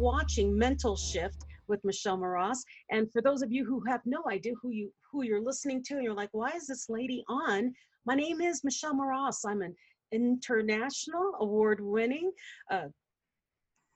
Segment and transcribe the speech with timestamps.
[0.00, 2.64] watching Mental Shift with Michelle Moras.
[2.90, 5.94] And for those of you who have no idea who you who you're listening to,
[5.94, 7.72] and you're like, why is this lady on?
[8.06, 9.44] My name is Michelle Moras.
[9.46, 9.74] I'm an
[10.12, 12.32] international award-winning.
[12.70, 12.88] Uh,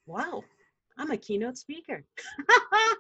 [0.06, 0.43] wow,
[0.98, 2.05] I'm a keynote speaker.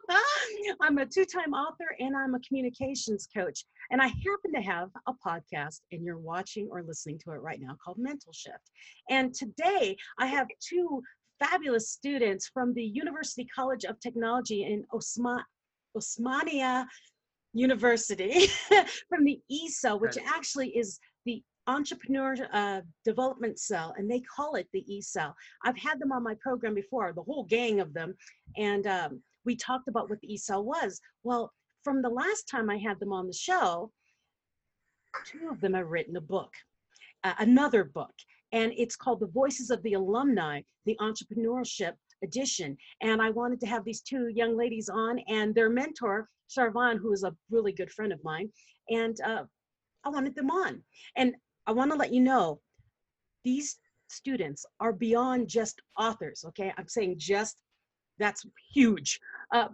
[0.80, 3.64] I'm a two-time author and I'm a communications coach.
[3.90, 7.60] And I happen to have a podcast and you're watching or listening to it right
[7.60, 8.70] now called Mental Shift.
[9.10, 11.02] And today I have two
[11.38, 15.44] fabulous students from the University College of Technology in Osma,
[15.96, 16.86] Osmania
[17.52, 18.46] University
[19.08, 24.68] from the ESO, which actually is the entrepreneur uh, development cell and they call it
[24.72, 25.34] the e-cell
[25.64, 28.14] i've had them on my program before the whole gang of them
[28.58, 31.00] and um, we talked about what the e-cell was.
[31.22, 33.90] Well from the last time i had them on the show
[35.24, 36.50] two of them have written a book
[37.24, 38.14] uh, another book
[38.54, 43.66] and it's called the voices of the alumni the entrepreneurship edition and i wanted to
[43.66, 47.90] have these two young ladies on and their mentor Shravan, who is a really good
[47.90, 48.50] friend of mine
[48.90, 49.44] and uh,
[50.04, 50.82] I wanted them on.
[51.16, 51.34] And
[51.66, 52.60] I want to let you know
[53.44, 56.72] these students are beyond just authors, okay?
[56.76, 57.56] I'm saying just,
[58.18, 59.18] that's huge.
[59.52, 59.68] Uh,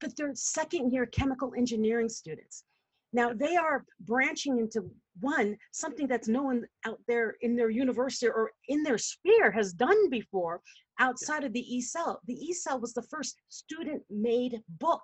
[0.00, 2.64] but they're second year chemical engineering students.
[3.12, 8.26] Now they are branching into one, something that's no one out there in their university
[8.26, 10.60] or in their sphere has done before
[10.98, 12.20] outside of the e-cell.
[12.26, 15.02] The e-cell was the first student made book.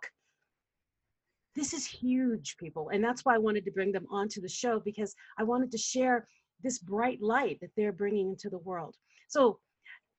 [1.55, 2.91] This is huge, people.
[2.91, 5.78] And that's why I wanted to bring them onto the show because I wanted to
[5.78, 6.27] share
[6.62, 8.94] this bright light that they're bringing into the world.
[9.28, 9.58] So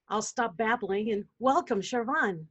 [0.10, 2.46] I'll stop babbling and welcome Shravan.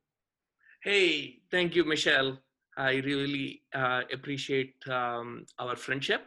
[0.83, 2.38] Hey, thank you, Michelle.
[2.77, 6.27] I really uh, appreciate um, our friendship.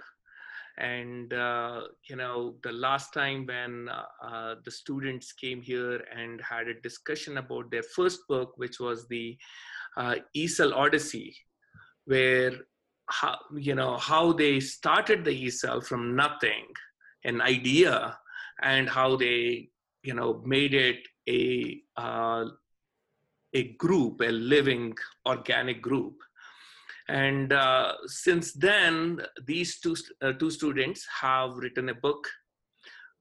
[0.77, 6.41] And, uh, you know, the last time when uh, uh the students came here and
[6.41, 9.37] had a discussion about their first book, which was the
[9.97, 10.15] uh,
[10.73, 11.35] Odyssey,
[12.05, 12.53] where,
[13.09, 16.65] how, you know, how they started the E-Cell from nothing
[17.23, 18.17] an idea
[18.61, 19.69] and how they
[20.03, 22.45] you know made it a uh,
[23.53, 24.93] a group a living
[25.25, 26.15] organic group
[27.09, 32.27] and uh, since then these two uh, two students have written a book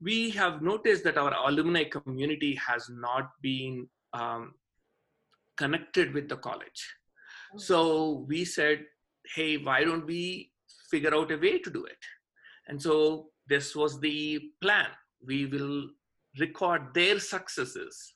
[0.01, 4.55] we have noticed that our alumni community has not been um,
[5.57, 6.87] connected with the college
[7.55, 7.59] oh.
[7.59, 8.85] so we said
[9.35, 10.51] hey why don't we
[10.91, 11.99] figure out a way to do it
[12.69, 14.89] and so this was the plan.
[15.27, 15.89] We will
[16.39, 18.15] record their successes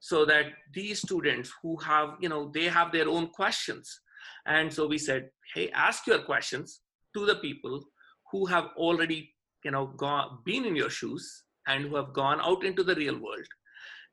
[0.00, 4.00] so that these students who have, you know, they have their own questions.
[4.46, 6.80] And so we said, hey, ask your questions
[7.14, 7.82] to the people
[8.30, 9.34] who have already,
[9.64, 13.18] you know, gone, been in your shoes and who have gone out into the real
[13.18, 13.46] world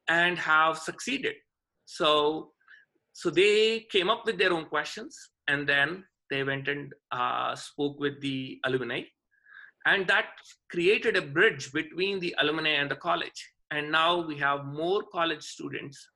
[0.10, 1.36] and have succeeded.
[1.86, 2.52] So,
[3.14, 5.18] so they came up with their own questions
[5.48, 9.02] and then they went and uh, spoke with the alumni.
[9.86, 10.26] And that
[10.70, 13.52] created a bridge between the alumni and the college.
[13.72, 16.10] And now we have more college students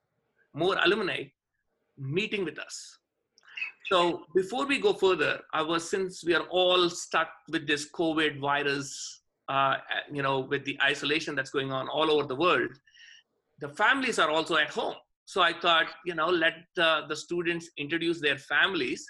[0.54, 1.24] more alumni
[1.98, 2.98] meeting with us
[3.90, 8.40] so before we go further i was since we are all stuck with this covid
[8.40, 9.78] virus uh,
[10.12, 12.72] you know with the isolation that's going on all over the world
[13.60, 17.70] the families are also at home so i thought you know let uh, the students
[17.78, 19.06] introduce their families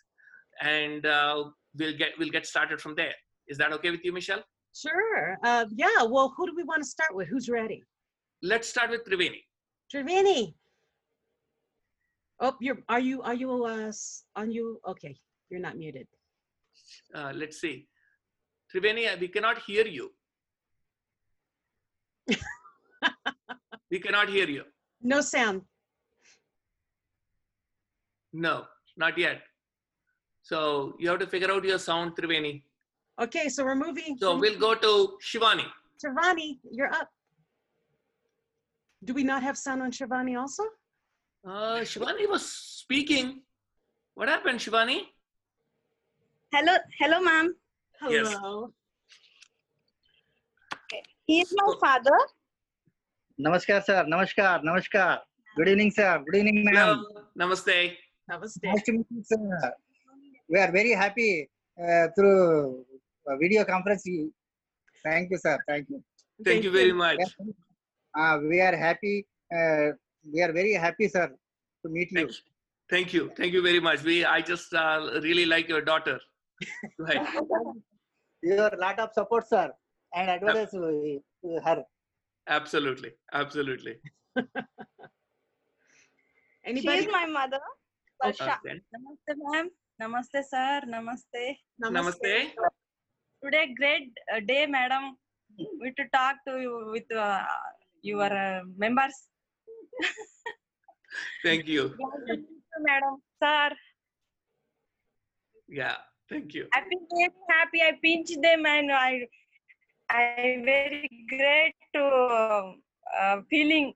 [0.62, 1.44] and uh,
[1.78, 3.14] we'll get we'll get started from there
[3.48, 4.44] is that okay with you michelle
[4.74, 5.38] Sure.
[5.44, 6.04] Uh, yeah.
[6.04, 7.28] Well, who do we want to start with?
[7.28, 7.84] Who's ready?
[8.42, 9.44] Let's start with Triveni.
[9.94, 10.54] Triveni.
[12.44, 12.80] Oh, you're.
[12.90, 13.22] Are you?
[13.22, 13.66] Are you?
[13.66, 13.92] Uh,
[14.36, 14.80] on you?
[14.88, 15.16] Okay,
[15.50, 16.08] you're not muted.
[17.14, 17.88] Uh, let's see.
[18.74, 20.10] Triveni, we cannot hear you.
[23.92, 24.64] we cannot hear you.
[25.02, 25.62] No sound.
[28.34, 28.66] No,
[28.98, 29.42] not yet.
[30.42, 32.64] So you have to figure out your sound, Triveni.
[33.22, 34.18] Okay, so we're moving.
[34.18, 35.66] So we'll go to Shivani.
[36.04, 37.10] Shivani, you're up.
[39.04, 40.64] Do we not have sound on Shivani also?
[41.44, 43.42] Uh, Shivani was speaking.
[44.14, 45.02] What happened, Shivani?
[46.54, 47.56] Hello, hello, ma'am.
[48.00, 48.74] Hello.
[50.92, 51.02] Yes.
[51.26, 52.18] He is my father.
[53.40, 54.06] Namaskar, sir.
[54.08, 54.62] Namaskar.
[54.64, 55.20] Namaskar.
[55.58, 56.22] Good evening, sir.
[56.26, 57.06] Good evening, ma'am.
[57.40, 57.98] Namaste.
[58.30, 58.60] Namaste.
[58.64, 59.74] Nice to meet you, sir.
[60.48, 61.50] We are very happy
[61.82, 62.86] uh, through
[63.40, 64.04] video conference.
[65.04, 65.58] Thank you, sir.
[65.68, 66.04] Thank you.
[66.44, 67.18] Thank, Thank you very much.
[68.16, 69.26] Uh, we are happy.
[69.52, 71.28] Uh, we are very happy, sir,
[71.84, 72.18] to meet you.
[72.18, 72.38] Thank you.
[72.90, 73.32] Thank you.
[73.38, 74.04] Thank you very much.
[74.04, 76.20] We, I just uh, really like your daughter.
[77.00, 77.28] Right.
[78.44, 79.72] your lot of support, sir,
[80.14, 81.22] and advice to
[81.66, 81.84] her.
[82.48, 83.12] Absolutely.
[83.34, 83.96] Absolutely.
[86.64, 87.60] She is my mother.
[88.24, 88.58] Varsha.
[88.64, 88.80] Okay.
[88.94, 89.70] Namaste, ma'am.
[90.02, 90.82] Namaste, sir.
[90.88, 91.58] Namaste.
[91.84, 92.52] Namaste.
[93.44, 95.18] Today, great uh, day, madam.
[95.58, 97.44] We to talk to you with uh,
[98.04, 99.14] your uh, members.
[101.44, 101.96] Thank you.
[102.80, 103.76] madam, sir.
[105.68, 105.96] Yeah,
[106.30, 106.68] thank you.
[106.74, 107.82] I feel very happy.
[107.82, 109.28] I pinch them and I,
[110.10, 112.74] I very great to
[113.20, 113.94] uh, feeling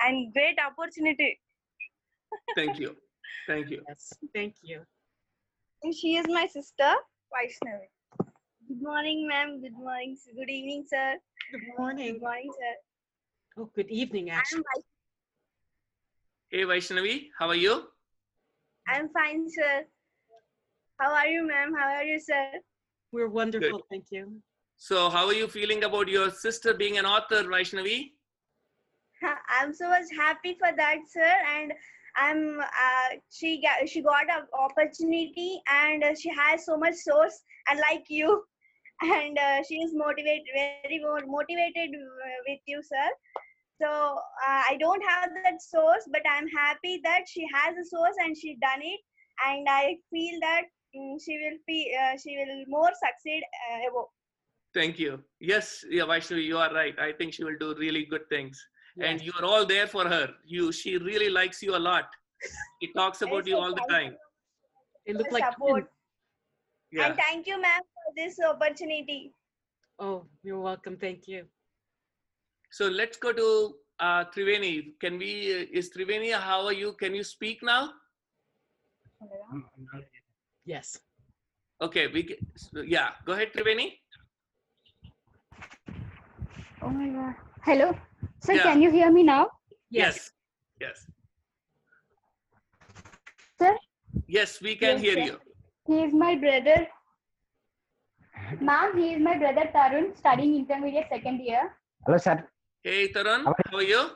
[0.00, 1.40] and great opportunity.
[2.56, 2.96] Thank you.
[3.46, 3.82] Thank you.
[3.88, 4.80] Yes, thank you.
[5.82, 6.92] And she is my sister,
[7.32, 7.88] Vaishnavi.
[8.68, 9.60] Good morning, ma'am.
[9.62, 10.16] Good morning.
[10.36, 11.16] Good evening, sir.
[11.52, 12.12] Good morning.
[12.14, 12.20] Good morning.
[12.20, 12.87] morning, sir.
[13.60, 14.62] Oh, good evening, actually.
[16.48, 17.88] Hey Vaishnavi, how are you?
[18.86, 19.84] I'm fine, sir.
[21.00, 21.74] How are you, ma'am?
[21.76, 22.52] How are you, sir?
[23.10, 24.40] We're wonderful, thank you.
[24.76, 28.12] So, how are you feeling about your sister being an author, Vaishnavi?
[29.60, 31.32] I'm so much happy for that, sir.
[31.56, 31.72] And
[32.16, 37.42] I'm uh, she got she got an opportunity, and uh, she has so much source,
[37.68, 38.44] unlike you.
[39.00, 43.08] And uh, she is motivated, very motivated uh, with you, sir.
[43.80, 48.16] So uh, I don't have that source, but I'm happy that she has a source
[48.24, 49.00] and she done it.
[49.46, 50.62] And I feel that
[50.96, 53.42] mm, she will be uh, she will more succeed
[53.72, 54.02] uh.
[54.74, 55.22] Thank you.
[55.40, 56.98] Yes, yeah, Vaishnavi, you are right.
[56.98, 58.62] I think she will do really good things.
[59.00, 60.28] And you are all there for her.
[60.44, 62.06] You, she really likes you a lot.
[62.82, 64.16] She talks about you all the time.
[65.06, 65.70] They look for like support.
[65.70, 65.86] twins.
[66.90, 67.06] Yeah.
[67.06, 69.32] And thank you, ma'am, for this opportunity.
[69.98, 70.96] Oh, you're welcome.
[70.96, 71.46] Thank you.
[72.70, 74.98] So let's go to uh, Triveni.
[75.00, 75.30] Can we?
[75.62, 76.32] Uh, is Triveni?
[76.32, 76.92] How are you?
[76.92, 77.90] Can you speak now?
[80.64, 80.98] Yes.
[81.80, 82.06] Okay.
[82.08, 82.22] We.
[82.24, 83.10] ca- so, yeah.
[83.24, 83.94] Go ahead, Triveni.
[86.82, 87.34] Oh my god.
[87.64, 87.92] Hello.
[88.40, 88.62] Sir, Yeah.
[88.62, 89.48] can you hear me now?
[89.90, 90.30] Yes.
[90.80, 91.06] Yes.
[93.58, 93.76] Sir?
[94.28, 95.24] Yes, we can Yes, hear sir.
[95.24, 95.38] you.
[95.86, 96.86] He is my brother.
[98.60, 101.72] Ma'am, he is my brother Tarun, studying intermediate second year.
[102.06, 102.46] Hello, sir.
[102.82, 103.44] Hey, Tarun.
[103.44, 104.10] How are How are you?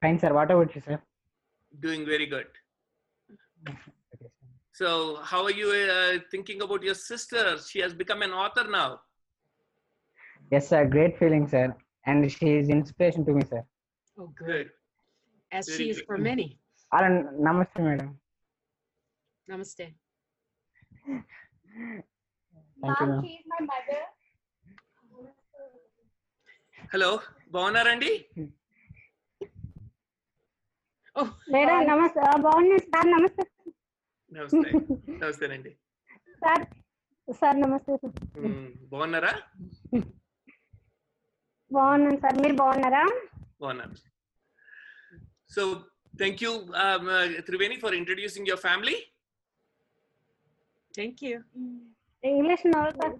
[0.00, 0.32] Fine, sir.
[0.32, 1.00] What about you, sir?
[1.80, 2.46] Doing very good.
[3.68, 3.78] Okay.
[4.72, 7.58] So, how are you uh, thinking about your sister?
[7.68, 9.00] She has become an author now.
[10.50, 10.84] Yes, sir.
[10.86, 11.74] Great feeling, sir.
[12.06, 13.62] And she is inspiration to me, sir.
[14.18, 14.46] Oh, good.
[14.46, 14.70] Good.
[15.52, 16.06] As Very she is good.
[16.06, 16.58] for many.
[16.92, 18.18] Alan, namaste, madam.
[19.50, 19.94] Namaste.
[21.06, 23.22] Thank you, Ma'am, ma'am.
[23.24, 24.00] she is my mother.
[26.93, 27.11] Hello
[27.53, 28.13] బాగున్నారండి
[31.15, 31.23] Oh,
[31.53, 33.43] madam నమస్తే బాగున్నాను sir నమస్తే
[34.31, 34.59] నమస్తే
[35.15, 35.71] నమస్తేనండి
[36.41, 36.63] sir
[37.27, 38.13] sir నమస్తే sir
[38.43, 38.67] మ్మ్.
[38.91, 39.31] బాగున్నారా
[41.71, 43.03] బాగున్నాను sir మీరు బాగున్నారా
[43.61, 43.97] బాగున్నాను
[45.51, 45.63] so
[46.13, 46.51] thank you
[47.47, 48.97] Triveni for introducing your family
[50.93, 51.39] thank you.
[52.23, 53.15] English no sir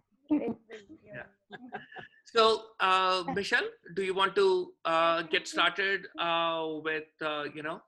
[2.35, 7.81] so, uh, Michelle, do you want to uh, get started uh, with, uh, you know,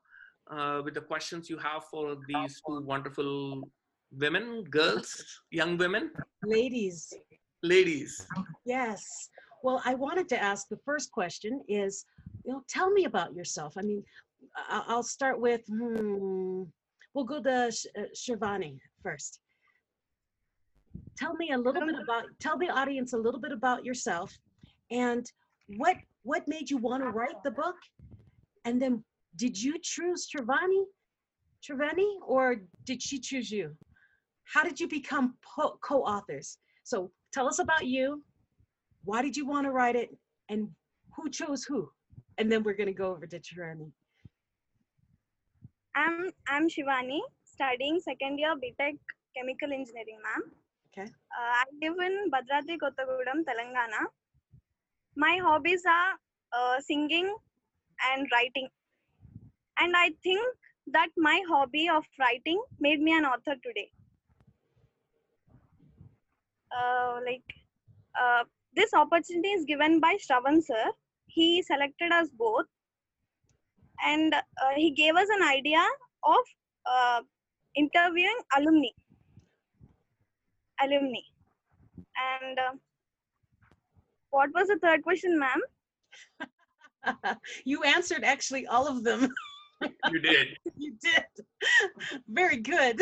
[0.48, 3.64] uh, with the questions you have for these two wonderful
[4.12, 6.12] women, girls, young women,
[6.44, 7.12] Ladies,
[7.64, 8.24] ladies?
[8.64, 9.30] yes.
[9.64, 12.04] Well, I wanted to ask the first question is,
[12.44, 13.74] you know, tell me about yourself.
[13.76, 14.04] I mean,
[14.70, 16.62] I'll start with, hmm,
[17.14, 19.40] we'll go to Sh- uh, Shivani first.
[21.16, 24.36] Tell me a little bit about, tell the audience a little bit about yourself
[24.90, 25.30] and
[25.68, 27.76] what what made you want to write the book?
[28.64, 29.04] And then
[29.36, 30.84] did you choose Trivani,
[31.64, 33.76] Triveni, or did she choose you?
[34.44, 36.58] How did you become po- co-authors?
[36.82, 38.24] So tell us about you.
[39.04, 40.10] Why did you want to write it?
[40.48, 40.68] And
[41.14, 41.88] who chose who?
[42.38, 43.92] And then we're going to go over to Trivani.
[45.94, 48.98] I'm I'm Shivani, studying second year BTech
[49.36, 50.50] Chemical Engineering, ma'am.
[50.98, 51.10] Okay.
[51.38, 54.06] Uh, I live in Bhadradri, Kothagudem, Telangana.
[55.14, 56.14] My hobbies are
[56.54, 57.34] uh, singing
[58.12, 58.68] and writing,
[59.78, 60.40] and I think
[60.86, 63.90] that my hobby of writing made me an author today.
[66.74, 67.44] Uh, like
[68.18, 70.92] uh, this opportunity is given by Shravan sir.
[71.26, 72.64] He selected us both
[74.02, 74.40] and uh,
[74.74, 75.84] he gave us an idea
[76.24, 76.44] of
[76.86, 77.20] uh,
[77.74, 78.88] interviewing alumni
[80.82, 81.20] alumni
[81.96, 82.72] and uh,
[84.30, 85.60] what was the third question ma'am
[87.64, 89.28] you answered actually all of them.
[90.10, 90.46] You did.
[90.76, 91.24] you did.
[92.28, 92.98] Very good.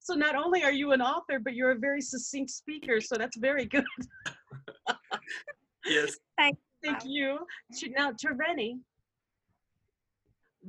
[0.00, 3.02] so not only are you an author, but you're a very succinct speaker.
[3.02, 3.84] So that's very good.
[5.86, 6.16] Yes.
[6.38, 6.98] Thank Wow.
[7.04, 7.38] you.
[7.76, 8.78] Ch- Now, Triveni,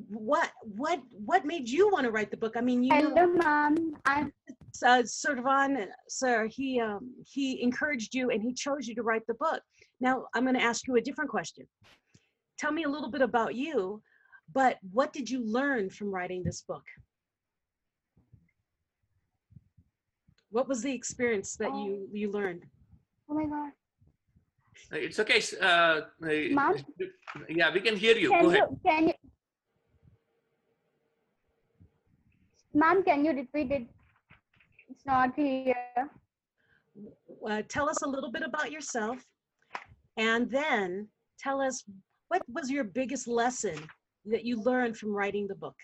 [0.10, 2.55] what what what made you want to write the book?
[2.57, 3.95] I mean, you Hello, ma'am.
[4.05, 4.34] I'm
[4.84, 9.34] uh, Shravan, sir, he um, he encouraged you and he chose you to write the
[9.36, 9.62] book.
[10.00, 11.65] Now I'm going to ask you a different question.
[12.58, 14.01] Tell me a little bit about you,
[14.53, 16.84] but what did you learn from writing this book?
[20.50, 22.63] What was the experience that you you learned?
[23.29, 23.72] oh my god.
[24.91, 25.38] It's okay.
[25.38, 26.29] s- Uh, uh,
[27.50, 28.29] yeah, we can hear you.
[28.29, 28.63] Can Go ahead.
[28.70, 29.13] you can you
[32.74, 33.88] Ma'am, can you repeat it?
[34.95, 35.75] It's not clear.
[37.45, 39.17] Uh, tell us a little bit about yourself,
[40.15, 41.83] and then tell us
[42.29, 43.77] what was your biggest lesson
[44.25, 45.75] that you learned from writing the book.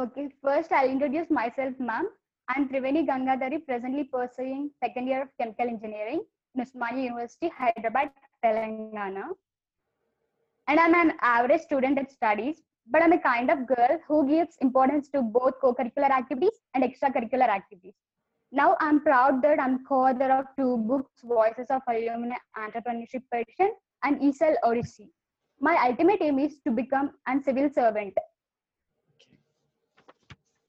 [0.00, 2.08] Okay, first I'll introduce myself, ma'am.
[2.48, 6.22] I'm Triveni Gangadhari, presently pursuing second year of chemical engineering
[6.54, 8.10] in University, Hyderabad,
[8.42, 9.24] Telangana.
[10.66, 14.56] And I'm an average student at studies, but I'm a kind of girl who gives
[14.60, 17.94] importance to both co-curricular activities and extracurricular activities.
[18.50, 23.72] Now I'm proud that I'm co-author of two books, Voices of Alumni Entrepreneurship Edition
[24.04, 25.10] and E-Cell Odyssey.
[25.60, 28.14] My ultimate aim is to become a civil servant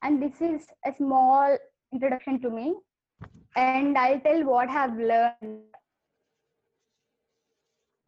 [0.04, 1.58] and this is a small
[1.94, 2.74] introduction to me
[3.56, 5.73] and i'll tell what i've learned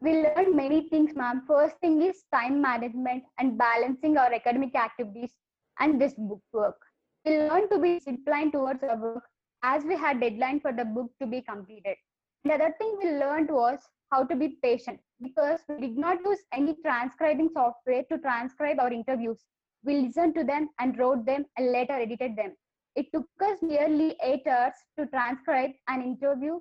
[0.06, 5.34] we learned many things ma'am first thing is time management and balancing our academic activities
[5.80, 6.78] and this book work
[7.26, 9.24] we learned to be disciplined towards our work
[9.64, 11.98] as we had deadline for the book to be completed
[12.44, 16.44] the other thing we learned was how to be patient because we did not use
[16.54, 19.46] any transcribing software to transcribe our interviews
[19.86, 22.56] we listened to them and wrote them and later edited them.
[22.96, 26.60] It took us nearly eight hours to transcribe an interview,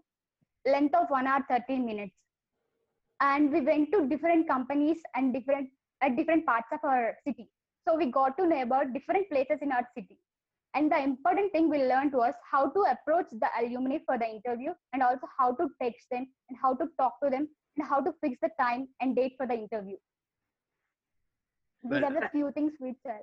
[0.67, 2.15] length of one hour, 30 minutes.
[3.21, 5.71] And we went to different companies and different
[6.03, 7.49] at different parts of our city.
[7.87, 10.19] So we got to know about different places in our city.
[10.75, 14.73] And the important thing we learned was how to approach the alumni for the interview
[14.93, 18.13] and also how to text them and how to talk to them and how to
[18.21, 19.97] fix the time and date for the interview.
[21.85, 23.19] These Well, are the few things which I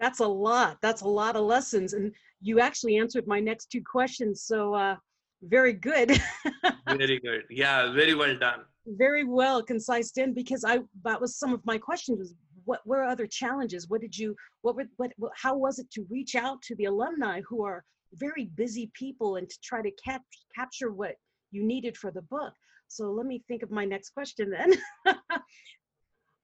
[0.00, 0.78] That's a lot.
[0.82, 1.92] That's a lot of lessons.
[1.92, 4.42] And you actually answered my next two questions.
[4.42, 4.96] So uh,
[5.42, 6.20] very good.
[6.88, 7.44] Very good.
[7.50, 8.60] Yeah, very well done.
[8.86, 13.02] Very well concised in because I that was some of my questions was what were
[13.02, 13.88] other challenges?
[13.88, 17.40] What did you what were what, how was it to reach out to the alumni
[17.48, 20.22] who are very busy people and to try to cap,
[20.54, 21.16] capture what
[21.50, 22.52] you needed for the book?
[22.88, 24.74] So let me think of my next question then.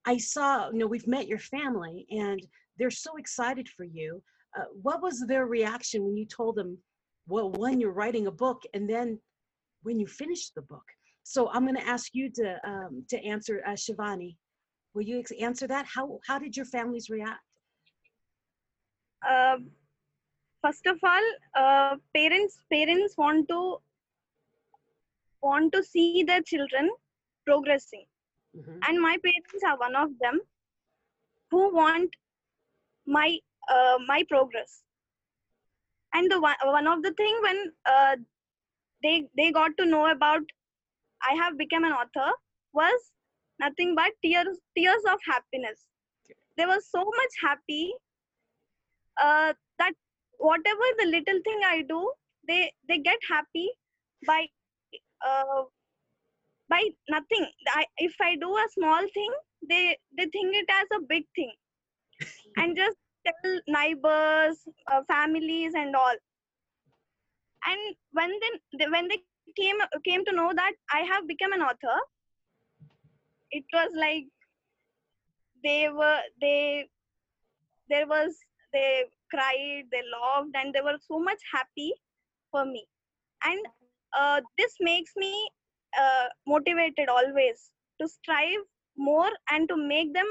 [0.04, 2.44] I saw, you know, we've met your family and
[2.78, 4.22] they're so excited for you.
[4.58, 6.76] Uh, what was their reaction when you told them,
[7.28, 9.18] well, one, you're writing a book, and then
[9.82, 10.84] when you finished the book?
[11.24, 14.36] So I'm going to ask you to um, to answer, uh, Shivani.
[14.94, 15.86] Will you ex- answer that?
[15.94, 17.40] How how did your families react?
[19.28, 19.56] uh,
[20.62, 21.26] first of all
[21.62, 23.78] uh, parents parents want to
[25.42, 26.90] want to see their children
[27.46, 28.04] progressing
[28.54, 28.88] Mhm.
[28.88, 30.40] and my parents are one of them
[31.50, 32.10] who want
[33.06, 33.38] my
[33.68, 34.82] uh, my progress
[36.14, 38.16] and the one, one of the thing when uh,
[39.02, 40.42] they they got to know about
[41.30, 42.30] i have become an author
[42.72, 43.10] was
[43.60, 45.86] nothing but tears tears of happiness
[46.56, 47.92] they were so much happy
[49.20, 49.92] uh, that
[50.38, 52.10] whatever the little thing I do,
[52.48, 53.68] they they get happy
[54.26, 54.46] by
[55.26, 55.62] uh,
[56.68, 57.46] by nothing.
[57.68, 59.32] I, if I do a small thing,
[59.68, 61.52] they they think it as a big thing,
[62.56, 64.58] and just tell neighbors,
[64.90, 66.16] uh, families, and all.
[67.66, 69.18] And when they when they
[69.56, 71.98] came came to know that I have become an author,
[73.50, 74.26] it was like
[75.64, 76.88] they were they
[77.88, 78.36] there was
[78.72, 81.92] they cried they loved, and they were so much happy
[82.50, 82.86] for me.
[83.44, 83.58] And
[84.18, 85.50] uh, this makes me
[85.98, 88.64] uh, motivated always to strive
[88.96, 90.26] more and to make them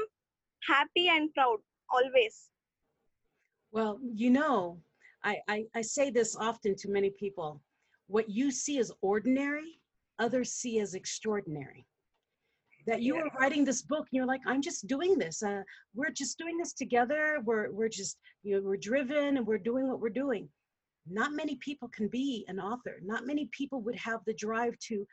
[0.68, 1.58] happy and proud
[1.90, 2.48] always.
[3.72, 4.78] Well, you know,
[5.24, 7.60] I, I I say this often to many people.
[8.12, 9.80] What you see as ordinary,
[10.18, 11.86] others see as extraordinary.
[12.86, 15.42] That you are writing this book, and you're like, I'm just doing this.
[15.42, 15.62] Uh,
[15.94, 17.38] we're just doing this together.
[17.42, 20.46] We're we're just you know we're driven and we're doing what we're doing.
[21.08, 22.96] Not many people can be an author.
[23.02, 25.06] Not many people would have the drive to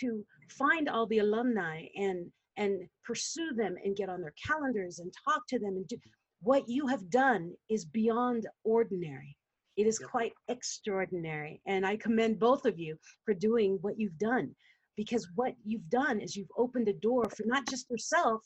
[0.00, 5.12] to find all the alumni and and pursue them and get on their calendars and
[5.26, 5.96] talk to them and do
[6.40, 9.36] what you have done is beyond ordinary.
[9.76, 10.10] It is Yep.
[10.10, 11.60] quite extraordinary.
[11.66, 14.54] And I commend both of you for doing what you've done
[14.96, 18.42] because what you've done is you've opened a door for not just yourself,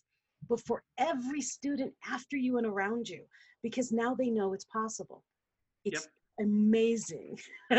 [0.48, 3.24] but for every student after you and around you,
[3.62, 5.22] because now they know it's possible.
[5.84, 6.08] It's
[6.40, 7.38] amazing.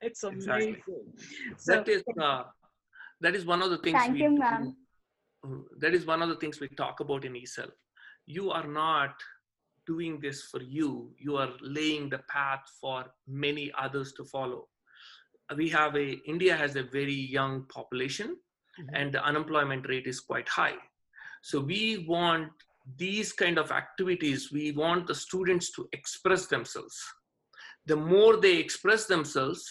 [0.00, 0.62] it's Exactly.
[0.62, 1.12] amazing.
[1.58, 2.44] So, that is uh,
[3.20, 4.76] that is one of the things Thank we you, ma'am.
[5.44, 7.68] uh, that is one of the things we talk about in E-Cell.
[8.26, 9.14] You are not
[9.90, 10.90] doing this for you.
[11.26, 14.62] You are laying the path for many others to follow.
[15.56, 18.28] We have a India has a very young population,
[18.78, 18.90] Mhm.
[18.98, 20.78] and the unemployment rate is quite high.
[21.50, 21.82] So we
[22.14, 22.52] want
[23.04, 24.40] these kind of activities.
[24.58, 26.96] We want the students to express themselves.
[27.92, 29.62] The more they express themselves,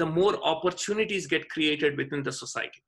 [0.00, 2.82] the more opportunities get created within the society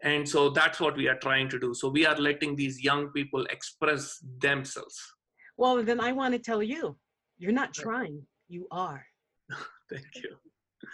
[0.00, 3.08] and so that's what we are trying to do so we are letting these young
[3.12, 5.15] people express themselves
[5.56, 6.96] well, then I want to tell you,
[7.38, 9.04] you're not trying, you are.
[9.90, 10.36] thank you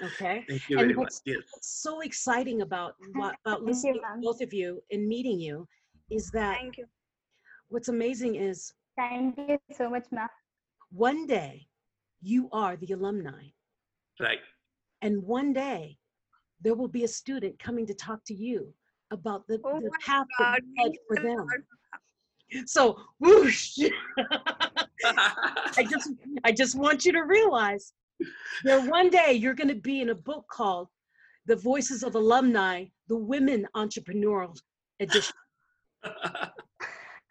[0.03, 0.45] Okay.
[0.49, 3.67] thank you And very much what's- yes What's so exciting about what, about Thank you,
[3.67, 5.67] listening to both of you and meeting you
[6.11, 6.87] is that Thank you.
[7.69, 10.29] what's amazing is Thank you so much, ma'am.
[10.91, 11.67] one day
[12.21, 13.45] you are the alumni,
[14.21, 14.41] right
[15.01, 15.99] and one day
[16.61, 18.73] there will be a student coming to talk to you
[19.11, 21.47] about the, Oh the my path that God, you had for thank them.
[22.55, 22.69] God.
[22.69, 23.79] So whoosh!
[25.05, 26.11] I just
[26.45, 27.93] I just want you to realize
[28.65, 30.89] that one day you're going to be in a book called
[31.47, 34.57] The Voices of Alumni, the Women Entrepreneurial
[35.01, 35.35] Edition.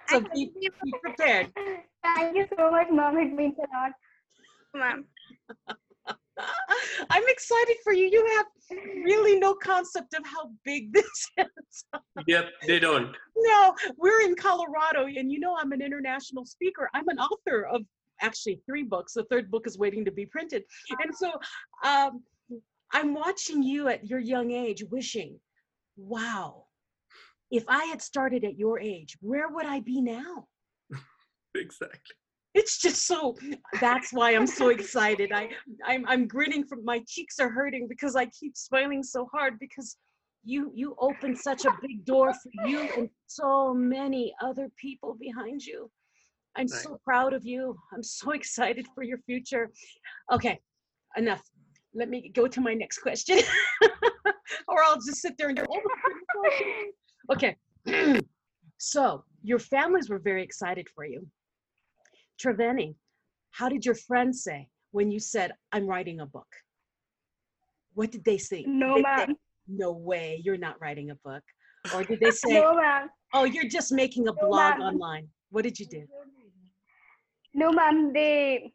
[0.10, 1.54] So Thank be, you, be prepared.
[2.04, 3.18] Thank you so much, mom.
[3.18, 3.92] It means a lot.
[4.74, 5.06] ma'am.
[7.10, 8.10] I'm excited for you.
[8.12, 11.86] You have really no concept of how big this is.
[12.28, 16.90] yep they don't No, we're in Colorado, and you know I'm an international speaker.
[16.94, 17.82] I'm an author of
[18.22, 19.14] actually three books.
[19.14, 20.64] The third book is waiting to be printed.
[21.04, 21.32] And so
[21.84, 22.22] um,
[22.94, 25.40] I'm watching you at your young age, wishing,
[25.98, 26.66] wow,
[27.50, 30.48] if I had started at your age, where would I be now?
[31.56, 32.16] exactly
[32.54, 33.38] It's just so.
[33.80, 35.32] That's why I'm so excited.
[35.32, 35.50] I,
[35.86, 39.98] I'm, I'm grinning from my cheeks are hurting because I keep smiling so hard because
[40.44, 45.64] you, you opened such a big door for you and so many other people behind
[45.64, 45.90] you.
[46.58, 46.82] I'm Right.
[46.84, 47.78] so proud of you.
[47.94, 49.72] I'm so excited for your future.
[50.32, 50.60] Okay,
[51.16, 51.42] enough.
[51.94, 53.40] Let me go to my next question,
[54.68, 55.66] or I'll just sit there and go.
[55.70, 56.92] "Oh,
[57.32, 57.56] Okay.
[58.78, 61.28] so your families were very excited for you.
[62.42, 62.96] Treveni,
[63.52, 66.48] how did your friends say when you said, I'm writing a book?
[67.94, 68.64] What did they say?
[68.68, 69.36] No, Did they ma'am.
[69.68, 71.44] No way, you're not writing a book.
[71.94, 73.10] Or did they say, No, ma'am.
[73.34, 74.82] oh, you're just making a No, blog ma'am.
[74.82, 75.28] online?
[75.52, 76.04] What did you do?
[77.54, 78.12] No, ma'am.
[78.14, 78.74] They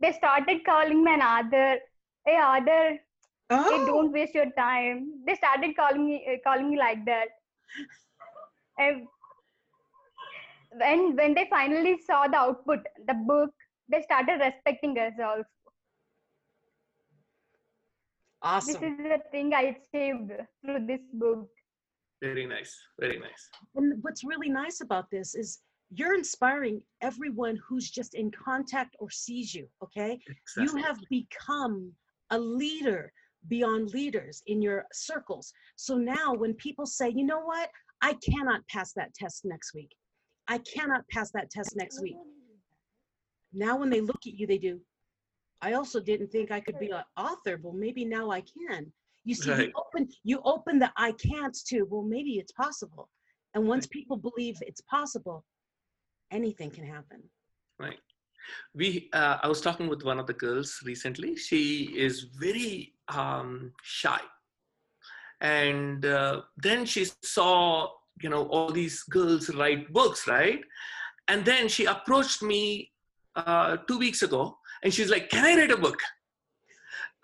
[0.00, 1.78] they started calling me an other.
[2.24, 2.90] Hey, other.
[2.92, 2.98] Hey,
[3.50, 5.24] Oh, don't waste your time.
[5.26, 7.28] They started calling me uh, calling me like that.
[8.78, 9.06] And
[10.78, 13.50] when when they finally saw the output, the book,
[13.88, 15.44] they started respecting us also.
[18.42, 18.80] Awesome.
[18.80, 20.32] This is the thing I achieved
[20.64, 21.48] through this book.
[22.20, 23.42] very nice very nice
[23.74, 25.60] And what's really nice about this is
[25.94, 30.18] you're inspiring everyone who's just in contact or sees you, okay?
[30.26, 30.62] exactly.
[30.64, 31.92] You have become
[32.30, 33.12] a leader
[33.48, 35.52] beyond leaders in your circles.
[35.76, 37.68] So now when people say, you know what,
[38.00, 39.92] I cannot pass that test next week,
[40.48, 42.16] I cannot pass that test next week.
[43.52, 44.80] Now when they look at you, they do.
[45.60, 47.58] I also didn't think I could be an author.
[47.62, 48.92] Well, maybe now I can.
[49.24, 51.82] You see, you open you open the I can't to.
[51.82, 53.08] Well, maybe it's possible.
[53.54, 55.44] And once people believe it's possible,
[56.32, 57.20] anything can happen.
[57.78, 58.00] right
[58.74, 61.64] we uh, i was talking with one of the girls recently she
[62.06, 62.14] is
[62.46, 64.20] very um, shy
[65.40, 67.88] and uh, then she saw
[68.22, 70.60] you know all these girls write books right?
[71.28, 72.90] And then she approached me
[73.36, 75.98] uh, two weeks ago and she's like can i write a book?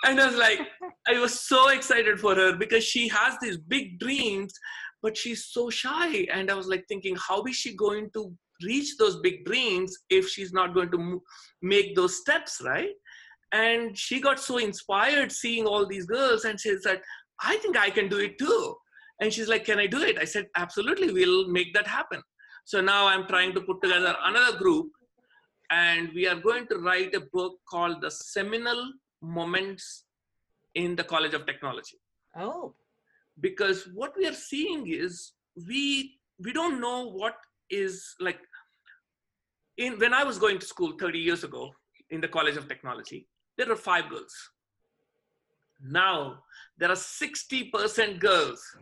[0.04, 0.60] And i was like
[1.08, 4.52] i was so excited for her because she has these big dreams
[5.02, 6.26] but she's so shy.
[6.32, 8.32] And i was like thinking how is she going to
[8.64, 11.22] reach those big dreams if she's not going to
[11.62, 12.90] make those steps right?
[13.52, 17.00] And she got so inspired seeing all these girls and she said
[17.40, 18.74] i think i can do it too
[19.20, 20.18] and she's like can i do it?
[20.18, 22.22] I said absolutely we'll make that happen.
[22.64, 24.90] So now i'm trying to put together another group
[25.70, 30.04] and we are going to write a book called the seminal moments
[30.74, 31.98] in the college of technology.
[32.36, 32.74] Oh,
[33.40, 35.32] because what we are seeing is
[35.66, 37.34] we we don't know what
[37.70, 38.38] is like
[39.76, 41.70] in when i was going to school 30 years ago
[42.10, 43.26] in the college of technology
[43.58, 44.34] there were five girls.
[45.82, 46.44] Now
[46.78, 48.76] there are 60% girls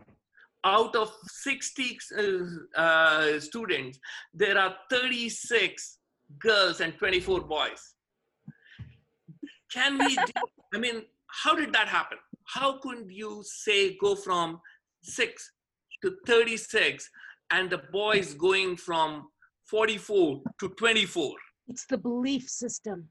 [0.67, 3.99] out of 60 uh, uh, students,
[4.35, 5.99] there are 36
[6.41, 7.95] girls and 24 boys.
[9.73, 10.23] Can we, do,
[10.75, 12.19] I mean, how did that happen?
[12.47, 14.61] How could you say go from
[15.03, 15.53] six
[16.03, 17.09] to 36
[17.53, 19.29] and the boys going from
[19.71, 21.33] 44 to 24?
[21.69, 23.09] It's the belief system.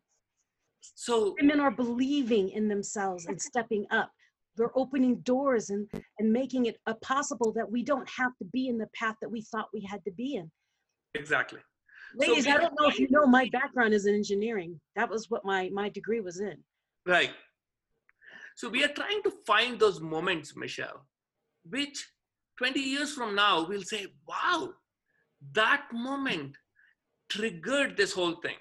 [0.95, 4.11] So, Women are believing in themselves and stepping up.
[4.57, 5.87] They're opening doors and,
[6.19, 9.41] and making it possible that we don't have to be in the path that we
[9.41, 10.51] thought we had to be in.
[11.13, 11.59] exactly.
[12.17, 14.79] Ladies, we I don't know if you know, my background is in engineering.
[14.95, 16.55] That was what my, my degree was in.
[17.05, 17.31] Right.
[18.55, 21.05] So we are trying to find those moments, Michelle,
[21.69, 22.07] which
[22.57, 24.69] 20 years from now we'll say, wow,
[25.53, 26.55] that moment
[27.29, 28.55] triggered this whole thing.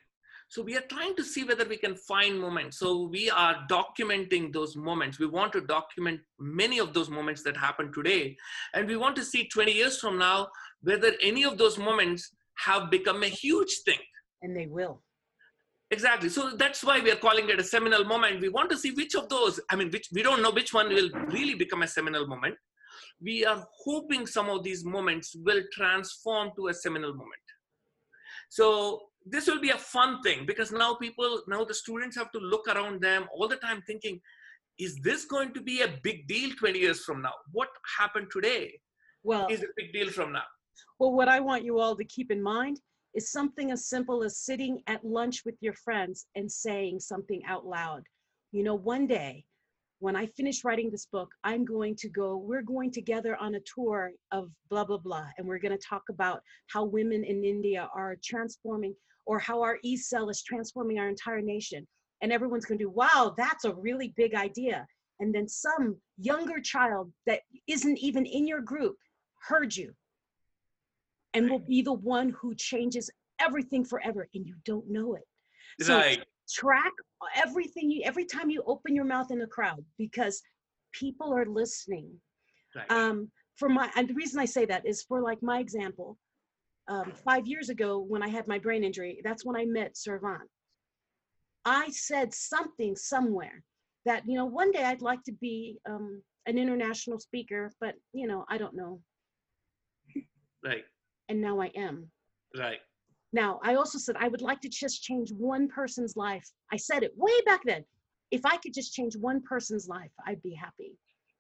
[0.55, 2.79] So we are trying to see whether we can find moments.
[2.79, 5.19] So we are documenting those moments.
[5.19, 8.37] We want to document many of those moments that happen today.
[8.73, 10.47] And we want to see 20 years from now
[10.83, 13.99] whether any of those moments have become a huge thing.
[14.43, 15.03] And they will.
[15.91, 16.29] Exactly.
[16.29, 18.41] So that's why we are calling it a seminal moment.
[18.41, 20.89] We want to see which of those, I mean, which we don't know which one
[20.89, 22.55] will really become a seminal moment.
[23.21, 27.43] We are hoping some of these moments will transform to a seminal moment.
[28.51, 32.39] So this will be a fun thing because now people, now the students have to
[32.39, 34.21] look around them all the time thinking,
[34.79, 37.33] is this going to be a big deal 20 years from now?
[37.53, 38.79] What happened today
[39.23, 40.45] Well, is a big deal from now.
[40.99, 42.81] well, what I want you all to keep in mind
[43.15, 47.65] is something as simple as sitting at lunch with your friends and saying something out
[47.65, 48.03] loud.
[48.53, 49.45] You know, one day
[50.01, 53.61] when I finish writing this book, I'm going to go, we're going together on a
[53.75, 55.27] tour of blah, blah, blah.
[55.39, 58.95] And we're going to talk about how women in India are transforming
[59.27, 61.87] or how our e cell is transforming our entire nation.
[62.23, 64.87] And everyone's going to do, wow, that's a really big idea.
[65.21, 68.97] And then some younger child that isn't even in your group
[69.47, 69.93] heard you
[71.35, 73.11] and will be the one who changes
[73.41, 75.25] everything forever and you don't know it.
[75.81, 76.23] So right.
[76.51, 76.93] track
[77.37, 80.41] everything you every time you open your mouth in a crowd because
[80.93, 82.11] people are listening.
[82.75, 82.91] Right.
[82.91, 86.17] Um, for my and the reason I say that is for like my example,
[86.89, 90.41] um, five years ago when I had my brain injury, that's when I met Shravan.
[91.65, 93.63] I said something somewhere
[94.05, 98.27] that you know one day I'd like to be um, an international speaker, but you
[98.27, 99.01] know I don't know,
[100.65, 100.85] right.
[101.29, 102.11] and now I am.
[102.57, 102.81] Right.
[103.35, 106.49] Now, I also said I would like to just change one person's life.
[106.73, 107.85] I said it way back then.
[108.31, 110.97] If I could just change one person's life, I'd be happy.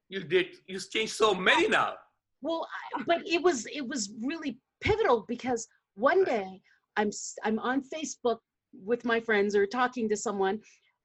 [0.09, 1.95] You did, you changed so many now.
[2.43, 6.61] Well, I, but it was it was really pivotal because one day
[6.97, 7.11] I'm
[7.43, 8.39] I'm on Facebook
[8.73, 10.61] with my friends or talking to someone,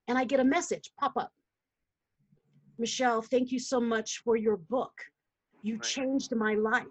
[0.08, 1.32] and I get a message pop up.
[2.78, 4.94] Michelle, thank you so much for your book.
[5.64, 5.84] You Right.
[5.84, 6.86] changed my life.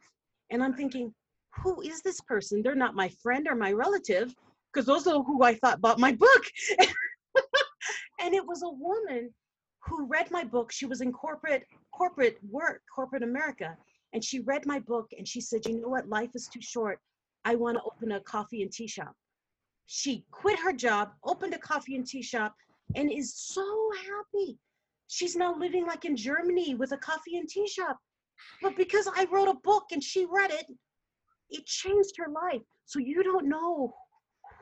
[0.51, 1.15] And I'm thinking,
[1.63, 2.63] who is this person?
[2.63, 4.35] They're not my friend or my relative,
[4.73, 6.45] because those are who I thought bought my book.
[8.21, 9.33] and it was a woman
[9.87, 10.71] who read my book.
[10.73, 13.77] She was in corporate corporate work, corporate America,
[14.13, 16.09] and she read my book and she said, "You know what?
[16.09, 17.01] Life is too short.
[17.45, 19.15] I want to open a coffee and tea shop."
[19.87, 22.55] She quit her job, opened a coffee and tea shop,
[22.95, 24.59] and is so happy.
[25.09, 27.99] She's now living like in Germany with a coffee and tea shop.
[28.61, 30.67] But because I wrote a book and she read it,
[31.51, 32.63] it changed her life.
[32.85, 33.95] So you don't know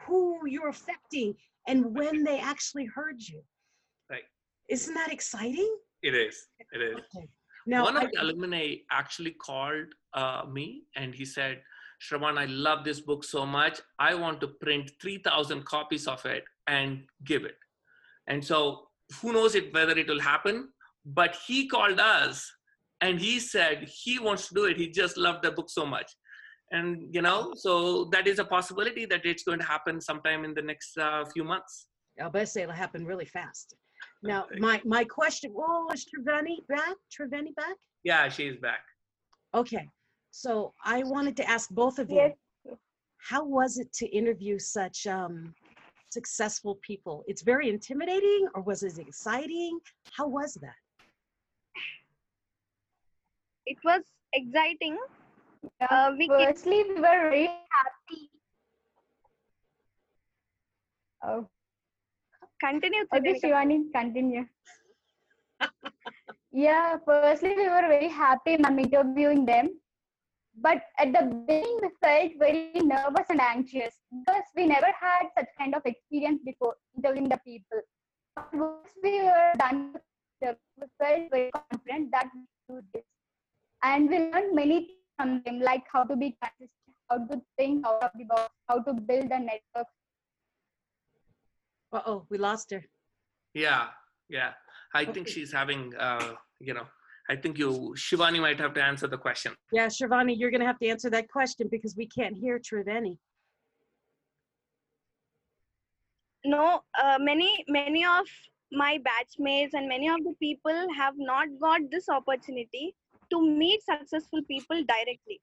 [0.07, 1.35] who you're affecting
[1.67, 3.43] and when they actually heard you.
[4.09, 4.23] Right.
[4.69, 5.77] Isn't that exciting?
[6.03, 6.47] It is.
[6.73, 6.95] It is.
[6.95, 7.29] Okay.
[7.67, 11.61] Now, One of I- the alumni actually called uh, me and he said,
[12.01, 13.81] Shravan, I love this book so much.
[13.99, 17.57] I want to print 3,000 copies of it and give it.
[18.29, 18.89] And so
[19.21, 20.69] who knows it, whether it will happen,
[21.05, 22.49] but he called us
[23.01, 24.77] and he said he wants to do it.
[24.77, 26.11] He just loved the book so much.
[26.73, 30.53] And, you know, so that is a possibility that it's going to happen sometime in
[30.55, 31.87] the next uh, few months.
[32.21, 33.75] I'll bet say it'll happen really fast.
[34.23, 35.53] Now, my my question.
[35.57, 36.97] Oh, is Treveni back?
[37.13, 37.77] Treveni back?
[38.03, 38.81] Yeah, she's back.
[39.55, 39.89] Okay.
[40.31, 42.17] So I wanted to ask both of you.
[42.17, 42.77] Yes.
[43.19, 45.55] How was it to interview such um,
[46.11, 47.25] successful people?
[47.27, 49.79] It's very intimidating, or was it exciting?
[50.13, 50.81] How was that?
[53.67, 54.03] It was
[54.33, 54.97] exciting.
[55.81, 58.31] Uh, we can, Firstly, we were very happy.
[61.25, 61.49] Oh,
[62.61, 63.05] continue.
[63.15, 64.47] okay, Shivani, continue.
[66.53, 69.71] yeah, firstly, we were very happy ma'am interviewing them.
[70.59, 75.49] But at the beginning, we felt very nervous and anxious because we never had such
[75.59, 77.81] kind of experience before interviewing the people.
[78.35, 79.95] But once we were done,
[80.41, 80.49] we
[80.99, 83.05] felt very confident that we could do this.
[83.83, 87.87] and we learned many things from them, like how to be consistent, how to think
[87.87, 89.87] out of the box, how to build a network.
[91.97, 92.85] Uh-oh, we lost her.
[93.55, 93.89] Yeah,
[94.29, 94.53] yeah.
[94.95, 96.87] I think she's having, uh, you know,
[97.29, 99.53] I think you, Shivani might have to answer the question.
[99.73, 103.19] Yeah, Shivani, you're gonna have to answer that question because we can't hear Triveni.
[106.47, 108.27] no uh, many many of
[108.73, 112.95] my batchmates and many of the people have not got this opportunity
[113.31, 115.41] to meet successful people directly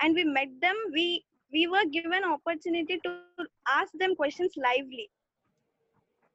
[0.00, 3.12] and we met them we we were given opportunity to
[3.78, 5.08] ask them questions lively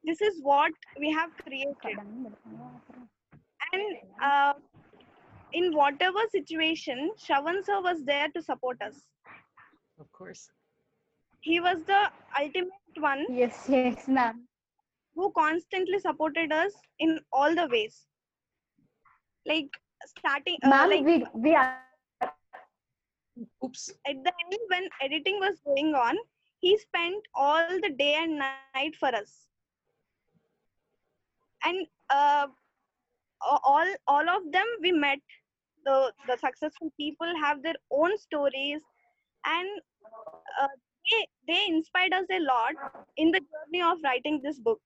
[0.08, 1.98] this is what we have created
[3.72, 4.54] and uh,
[5.52, 9.06] in whatever situation Shravan sir was there to support us
[10.00, 10.50] Of course.
[11.40, 14.46] he was the ultimate one Yes, yes, ma'am.
[15.14, 18.06] who constantly supported us in all the ways
[19.46, 19.70] like
[20.06, 21.76] starting uh, Ma'am, like we, we are
[23.64, 23.92] Oops.
[24.06, 26.16] at the end when editing was going on
[26.60, 29.48] he spent all the day and night for us
[31.64, 32.46] and uh,
[33.40, 35.18] all all of them we met
[35.84, 38.80] the the successful people have their own stories
[39.46, 39.68] and
[40.60, 40.74] uh,
[41.10, 42.74] they they inspired us a lot
[43.16, 44.80] in the journey of writing this book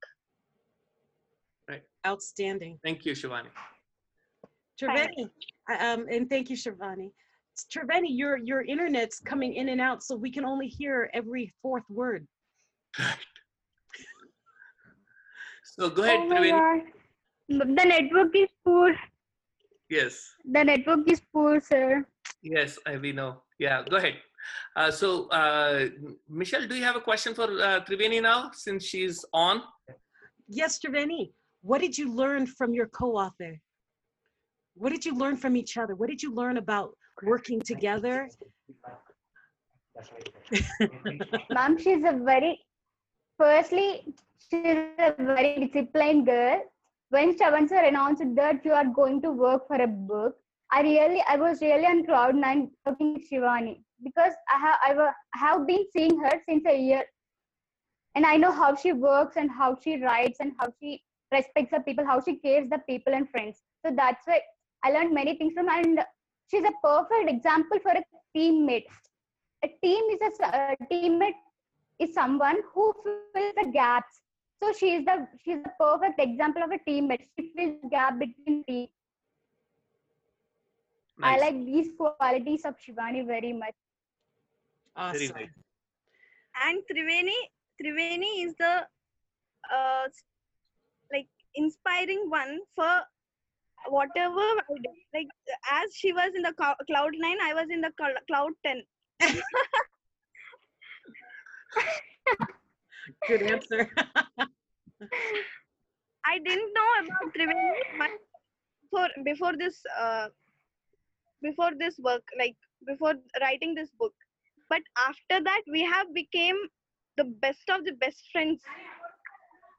[1.68, 2.78] right Outstanding.
[2.82, 3.46] Thank you, Shivani.
[4.80, 5.30] Triveni,
[5.70, 7.12] uh, um, and thank you, Shivani.
[7.72, 11.88] Triveni, your your internet's coming in and out, so we can only hear every fourth
[11.88, 12.26] word.
[15.72, 16.50] So go ahead, Oh my Triveni.
[16.50, 16.80] God.
[17.48, 18.94] The network is poor.
[19.88, 22.04] Yes, The network is poor, sir.
[22.42, 23.42] yes, I, we know.
[23.58, 24.16] Yeah, go ahead.
[24.76, 25.88] Uh, so, uh,
[26.28, 29.62] Michelle, do you have a question for uh, Triveni now since she's on?
[30.46, 31.32] Yes, Triveni,
[31.62, 33.58] what did you learn from your co-author?
[34.74, 35.94] What did you learn from each other?
[35.94, 36.90] What did you learn about
[37.22, 38.28] working together?
[41.50, 42.60] Mom, she's a very,
[43.38, 44.14] firstly,
[44.50, 46.62] she's a very disciplined girl.
[47.10, 50.36] When sir announced that you are going to work for a book,
[50.70, 55.38] I really, I was really on cloud nine talking with Shivani because I have, I
[55.38, 57.04] have been seeing her since a year,
[58.14, 61.80] and I know how she works and how she writes and how she respects the
[61.80, 63.62] people, how she cares the people and friends.
[63.84, 64.40] So that's why
[64.82, 66.00] I learned many things from, her and
[66.50, 68.02] she's a perfect example for a
[68.36, 68.86] teammate
[69.64, 71.40] a team is a a teammate
[71.98, 74.20] is someone who fills the gaps
[74.62, 78.18] so she is the she's the perfect example of a teammate she fills the gap
[78.22, 78.88] between team
[81.30, 83.76] i like these qualities of shivani very much
[85.12, 85.48] Very Awesome.
[86.66, 87.38] and Triveni
[87.80, 88.72] Triveni is the
[89.76, 90.04] uh,
[91.14, 92.92] like inspiring one for
[93.88, 94.90] whatever I do.
[95.14, 95.28] Like
[95.70, 98.82] as she was in the cou- cloud nine, I was in the cl- cloud ten.
[103.28, 103.90] Good answer.
[106.24, 107.72] I didn't know about Triveni
[108.82, 110.28] before before this uh,
[111.42, 114.14] before this work, like before writing this book.
[114.68, 116.56] But after that, we have became
[117.16, 118.62] the best of the best friends.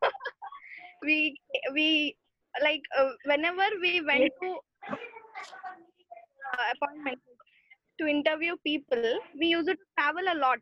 [1.03, 1.35] we
[1.73, 2.15] we
[2.61, 4.57] like uh, whenever we went to
[6.53, 7.19] uh, appointment
[7.99, 10.59] to interview people, we used to travel a lot,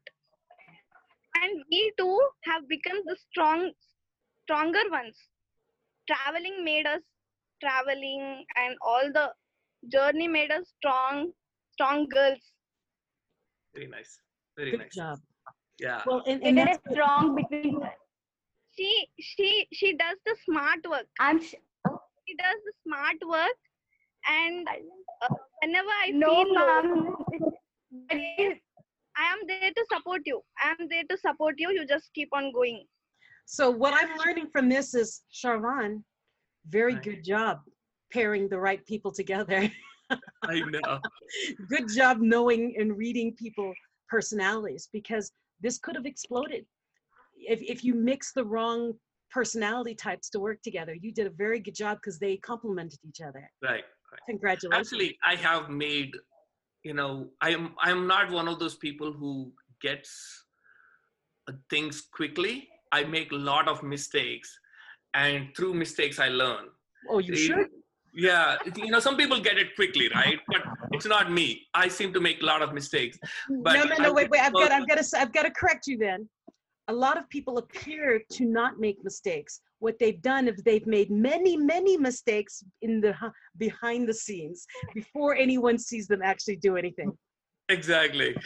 [1.41, 3.71] and we too have become the strong
[4.43, 5.29] stronger ones
[6.07, 7.01] traveling made us
[7.61, 9.33] traveling and all the
[9.91, 11.31] journey made us strong
[11.73, 12.53] strong girls
[13.73, 14.19] Very nice.
[14.57, 14.95] Very Good nice.
[14.95, 15.19] job.
[15.79, 16.03] Yeah.
[16.05, 17.79] Well, and, and it that's is strong between
[18.75, 21.55] she she she does the smart work i'm sh-
[22.27, 23.57] she does the smart work
[24.27, 24.67] and
[25.21, 25.29] uh,
[25.61, 27.15] whenever i no feel low, ma'am
[28.09, 28.61] It is-
[29.17, 32.29] i am there to support you i am there to support you you just keep
[32.33, 32.85] on going
[33.45, 36.03] so what I'm learning from this is Shravan,
[36.69, 37.03] very Right.
[37.03, 37.59] good job
[38.13, 39.69] pairing the right people together.
[40.47, 40.99] I know.
[41.67, 43.73] good job knowing and reading people
[44.09, 46.65] personalities because this could have exploded
[47.35, 48.93] if, if you mix the wrong
[49.31, 53.21] personality types to work together you did a very good job because they complemented each
[53.21, 53.85] other Right.
[54.11, 54.21] right.
[54.29, 56.11] congratulations Actually, I have made,
[56.83, 60.45] you know, I'm I'm not one of those people who gets
[61.47, 62.67] uh, things quickly.
[62.91, 64.57] I make a lot of mistakes,
[65.13, 66.65] and through mistakes I learn.
[67.09, 67.67] oh you should
[68.13, 70.39] Yeah, you know, some people get it quickly, right?
[70.47, 71.67] But it's not me.
[71.73, 73.17] I seem to make a lot of mistakes.
[73.49, 75.51] But no no I no wait wait i've got i've got to i've got to
[75.51, 76.27] correct you then
[76.87, 81.09] a lot of people appear to not make mistakes what they've done is they've made
[81.09, 83.13] many, many mistakes in the
[83.57, 87.11] behind the scenes before anyone sees them actually do anything.
[87.69, 88.35] Exactly.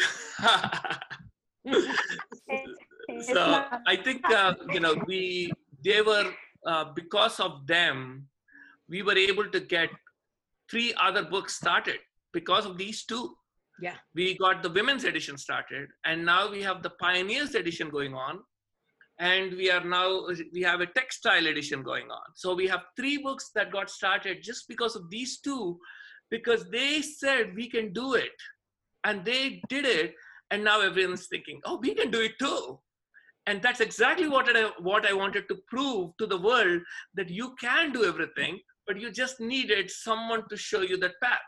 [3.22, 3.64] So.
[3.88, 5.52] I think uh, you know we
[5.84, 6.32] they were
[6.66, 8.28] uh, because of them
[8.90, 9.90] we were able to get
[10.70, 12.00] three other books started
[12.34, 13.36] because of these two.
[13.80, 13.96] Yeah.
[14.16, 18.40] We got the women's edition started, and now we have the pioneers edition going on,
[19.20, 22.28] and we are now we have a textile edition going on.
[22.36, 25.80] So we have three books that got started just because of these two,
[26.30, 28.38] because they said we can do it,
[29.04, 30.16] and they did it,
[30.52, 32.80] and now everyone's thinking, oh, we can do it too
[33.48, 36.82] and that's exactly what I, what I wanted to prove to the world
[37.14, 41.40] that you can do everything, but you just needed someone to show you that path.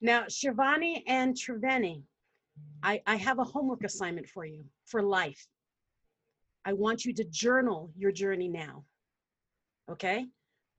[0.00, 2.02] Now, Shivani and Triveni,
[2.82, 5.44] I, I have a homework assignment for you for life.
[6.64, 8.84] I want you to journal your journey now.
[9.90, 10.26] Okay?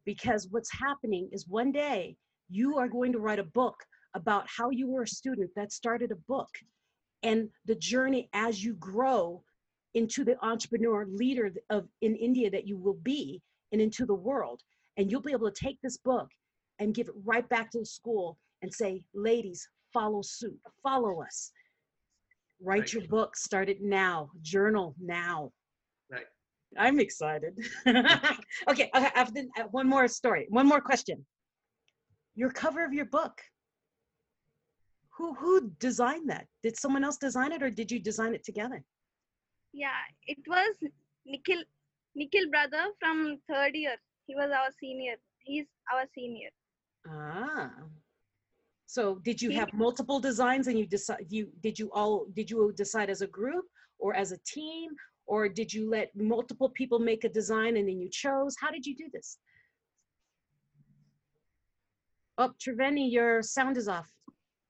[0.06, 2.16] Because what's happening is one day
[2.50, 3.76] you are going to write a book
[4.14, 6.50] about how you were a student that started a book
[7.24, 9.44] and the journey as you grow
[9.94, 13.42] into the entrepreneur leader of in India that you will be
[13.72, 14.62] and into the world.
[14.98, 16.28] And you'll be able to take this book
[16.80, 21.52] and give it right back to the school and say, ladies, follow suit, follow us.
[22.62, 22.94] Write Right.
[22.94, 25.52] your book, start it now, journal now.
[26.78, 26.88] Right.
[26.88, 27.58] I'm excited.
[28.68, 31.26] okay, I have to- uh, one more story, one more question.
[32.36, 33.42] Your cover of your book.
[35.18, 36.48] Who who designed that?
[36.64, 38.84] Did someone else design it or did you design it together?
[39.74, 40.76] Yeah, it was
[41.26, 41.64] Nikhil,
[42.16, 43.96] Nikhil brother from third year.
[44.28, 45.16] He was our senior.
[45.40, 46.50] He's our senior.
[47.08, 47.72] Ah.
[48.86, 52.74] So did you have multiple designs and you decide you did you all did you
[52.76, 53.66] decide as a group
[54.00, 54.90] or as a team
[55.32, 58.54] or did you let multiple people make a design and then you chose?
[58.60, 59.38] How did you do this?
[62.38, 64.10] Oh, Triveni, your sound is off.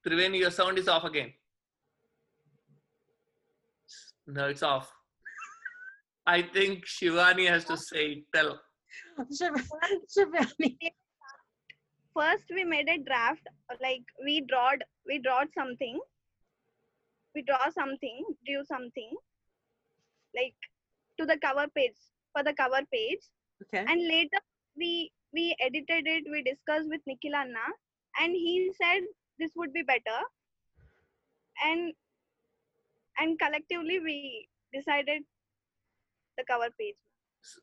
[0.05, 1.33] Triveni, your sound is off again.
[4.27, 4.87] No, it's off.
[6.27, 8.61] I think Shivani has to say, tell.
[9.35, 9.67] Shiv-
[10.15, 10.77] Shivani.
[12.15, 13.47] First, we made a draft.
[13.81, 15.99] Like we drawed, we drawed something.
[17.33, 19.11] We draw something, do something,
[20.35, 20.55] like
[21.19, 21.99] to the cover page
[22.33, 23.23] for the cover page.
[23.63, 23.85] Okay.
[23.87, 24.39] and later
[24.75, 27.67] we we edited it we discussed with nikhil anna
[28.19, 29.01] and he said
[29.37, 30.19] this would be better
[31.63, 31.93] and
[33.19, 35.21] and collectively we decided
[36.39, 36.97] the cover page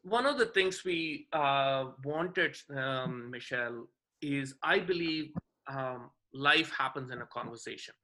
[0.03, 3.87] one of the things we uh, wanted, um, Michelle,
[4.21, 5.33] is I believe
[5.71, 7.95] um, life happens in a conversation.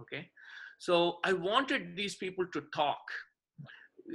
[0.00, 0.30] Okay.
[0.78, 3.02] So I wanted these people to talk.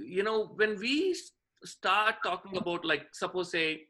[0.06, 1.16] You know, when we
[1.64, 3.84] start talking about, like, suppose, say,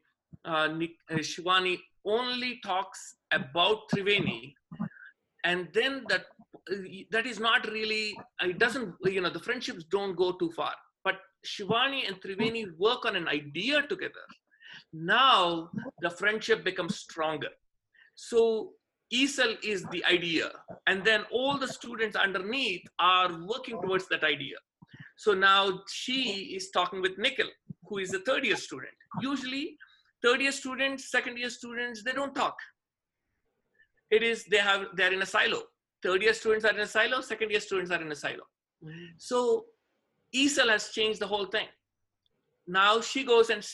[0.44, 0.68] uh,
[1.10, 4.54] uh, Shivani only talks about Triveni,
[5.44, 6.26] and then that
[7.10, 10.74] that is not really, it doesn't, you know, the friendships don't go too far.
[11.04, 14.26] But Shivani and Triveni work on an idea together.
[14.92, 17.48] Now the friendship becomes stronger.
[18.14, 18.72] So
[19.10, 20.50] E-Cell is the idea,
[20.86, 24.56] and then all the students underneath are working towards that idea.
[25.18, 27.48] So now she is talking with Nikhil,
[27.84, 28.94] who is a third year student.
[29.20, 29.76] Usually,
[30.22, 32.56] third year students, second year students, they don't talk.
[34.12, 35.62] It is they have they're in a silo.
[36.04, 38.44] Third year students are in a silo, second year students are in a silo.
[39.16, 39.64] So
[40.30, 41.66] E-Cell has changed the whole thing.
[42.68, 43.66] Now she goes and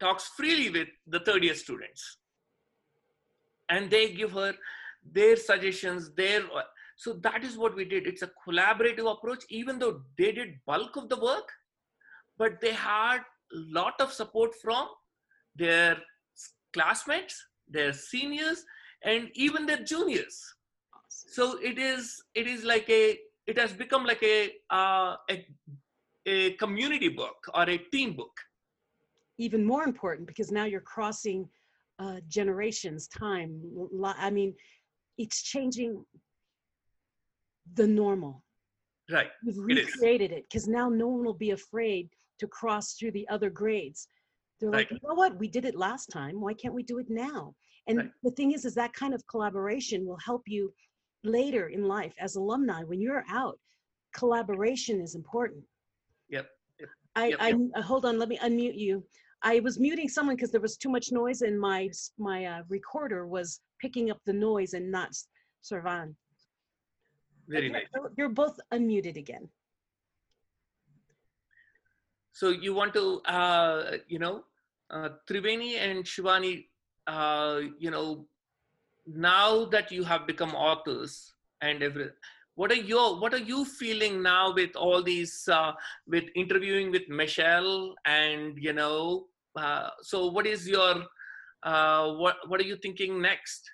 [0.00, 2.16] talks freely with the third year students.
[3.68, 4.54] And they give her
[5.12, 6.42] their suggestions, their
[6.96, 8.06] so that is what we did.
[8.06, 11.52] It's a collaborative approach, even though they did bulk of the work,
[12.38, 14.88] but they had a lot of support from
[15.54, 15.98] their
[16.72, 18.64] classmates, their seniors,
[19.04, 20.56] and even their juniors
[21.08, 25.46] so it is it is like a it has become like a uh, a,
[26.26, 28.32] a community book or a team book
[29.38, 31.46] even more important because now you're crossing
[31.98, 33.60] uh, generations, time.
[34.02, 34.54] I mean,
[35.18, 36.04] it's changing
[37.74, 38.42] the normal.
[39.10, 42.08] right We've recreated it because now no one will be afraid
[42.38, 44.08] to cross through the other grades.
[44.60, 45.00] They're like, Right.
[45.02, 45.38] you know what?
[45.38, 46.40] We did it last time.
[46.40, 47.54] Why can't we do it now?
[47.86, 48.10] And Right.
[48.22, 50.72] the thing is, is that kind of collaboration will help you
[51.24, 52.82] later in life as alumni.
[52.82, 53.58] When you're out,
[54.14, 55.64] collaboration is important.
[56.28, 56.48] Yep,
[56.80, 59.04] yep, I, yep, I, uh, hold on, let me unmute you.
[59.42, 63.26] I was muting someone because there was too much noise and my, my uh, recorder
[63.26, 65.28] was picking up the noise and not s-
[65.64, 66.14] Shravan.
[67.48, 69.48] Very Okay, nice so You're both unmuted again.
[72.32, 74.44] so you want to uh, you know
[74.90, 76.66] uh, Triveni and Shivani,
[77.06, 78.26] uh, you know,
[79.06, 82.10] now that you have become authors and every,
[82.54, 85.72] what are your what are you feeling now with all these uh,
[86.06, 89.26] with interviewing with Michelle and you know,
[89.56, 91.04] uh, so what is your
[91.62, 93.70] uh, what what are you thinking next?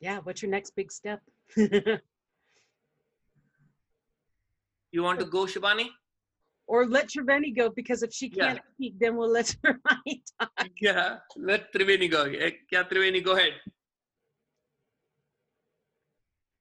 [0.00, 1.20] Yeah, what's your next big step?
[4.92, 5.88] You want to go, Shivani?
[6.68, 10.50] or let Triveni go because if she can't speak, then we'll let Triveni talk.
[10.80, 12.22] Yeah, let Triveni go.
[12.24, 13.54] Eh, Yeah, Triveni, go ahead.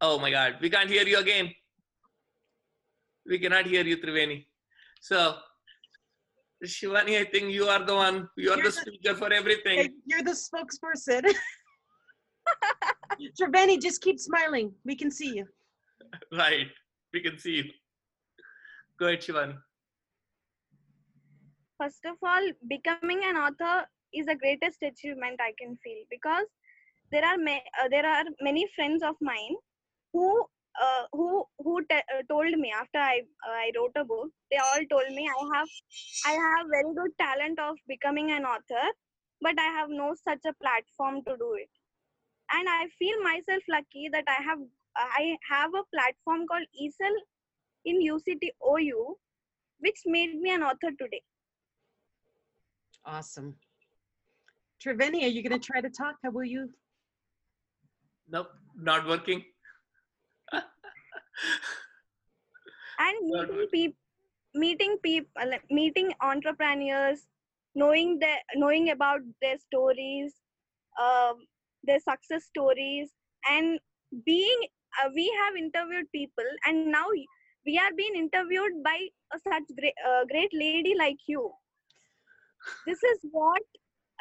[0.02, 1.52] Oh my God, we can't hear you again.
[3.28, 4.48] We cannot hear you, Triveni.
[5.02, 5.38] So,
[6.66, 8.28] Shivani, I think you are the one.
[8.36, 9.94] You are You're the the- speaker for everything.
[10.06, 11.32] You're the spokesperson.
[13.40, 14.74] Triveni, just keep smiling.
[14.84, 15.46] We can see you.
[16.34, 16.68] Right.
[17.14, 17.64] We can see you.
[19.02, 19.24] Go ahead,
[21.82, 26.46] first of all becoming an author is the greatest achievement i can feel because
[27.12, 29.56] there are uh, there are many friends of mine
[30.14, 30.28] who
[30.86, 34.86] uh, who who uh, told me after i uh, i wrote a book they all
[34.94, 35.74] told me i have
[36.28, 38.86] i have very good talent of becoming an author
[39.42, 41.70] but i have no such a platform to do it.
[42.54, 44.60] And i feel myself lucky that i have
[44.98, 47.18] i have a platform called E-Cell
[47.86, 49.18] in uct ou
[49.80, 51.22] which made me an author today
[53.04, 53.56] Awesome.
[54.84, 56.16] Triveni, are you going to try to talk?
[56.24, 56.70] How will you?
[58.30, 59.44] Nope, not working.
[60.54, 60.64] and
[63.24, 63.98] Not meeting people
[64.54, 67.28] meeting people meeting entrepreneurs
[67.74, 70.36] knowing their knowing about their stories
[71.02, 71.36] um,
[71.84, 73.10] their success stories
[73.50, 73.80] and
[74.26, 74.60] being
[75.02, 77.06] uh, we have interviewed people and now
[77.66, 78.98] we are being interviewed by
[79.34, 81.52] a such great, uh, great lady like you
[82.88, 83.62] this is what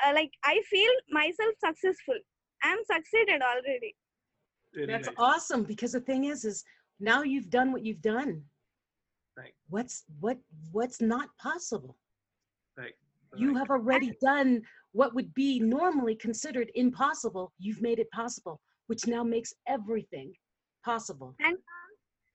[0.04, 2.18] uh, like i feel myself successful
[2.62, 3.94] i'm succeeded already
[4.74, 5.16] Very That's nice.
[5.18, 6.64] awesome because the thing is, is
[7.00, 8.42] now you've done what you've done.
[9.36, 9.54] Right.
[9.68, 10.38] What's what
[10.70, 11.96] what's not possible?
[12.76, 12.94] Right.
[13.36, 14.62] You have already done
[14.92, 17.52] what would be normally considered impossible.
[17.58, 20.32] You've made it possible, which now makes everything
[20.84, 21.34] possible.
[21.40, 21.56] And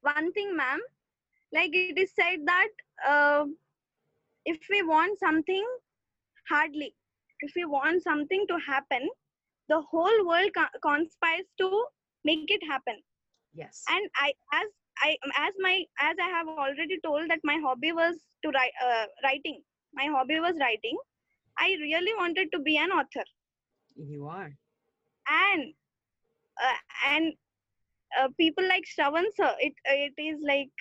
[0.01, 0.80] one thing, ma'am,
[1.56, 2.70] like it is said that
[3.08, 3.45] uh,
[4.45, 5.66] if we want something
[6.49, 6.95] hardly,
[7.41, 9.10] if we want something to happen,
[9.70, 11.86] the whole world co- conspires to
[12.24, 13.01] make it happen.
[13.53, 13.84] Yes.
[13.89, 14.68] And I, as
[14.99, 19.06] I, as my, as I have already told that my hobby was to write, uh,
[19.24, 19.62] writing.
[19.93, 20.97] My hobby was writing.
[21.58, 23.24] I really wanted to be an author.
[23.95, 24.58] You are.
[25.28, 25.74] and
[26.62, 26.78] uh,
[27.14, 27.34] and
[28.20, 30.72] uh, people like Shravan sir, it it is like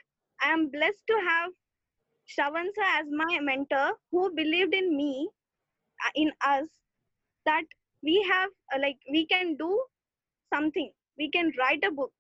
[0.44, 1.50] I am blessed to have
[2.28, 5.28] Shravan sir as my mentor who believed in me,
[6.04, 6.68] uh, in us,
[7.46, 7.64] that
[8.02, 9.82] we have uh, like we can do
[10.52, 12.12] something, we can write a book,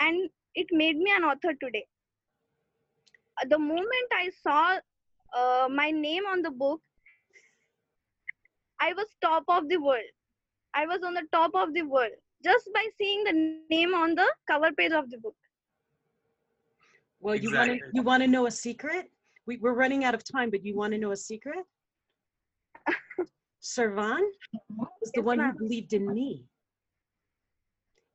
[0.00, 1.86] and it made me an author today.
[3.40, 4.78] Uh, The moment I saw
[5.36, 6.80] uh, my name on the book,
[8.80, 10.12] I was top of the world.
[10.74, 12.10] I was on the top of the world
[12.44, 13.32] just by seeing the
[13.70, 15.36] name on the cover page of the book.
[17.24, 19.10] Well, you want to you want to know a secret?
[19.46, 21.64] We, we're running out of time, but you want to know a secret?
[23.62, 24.20] Shravan
[24.68, 26.44] was the Yes, one who believed in me.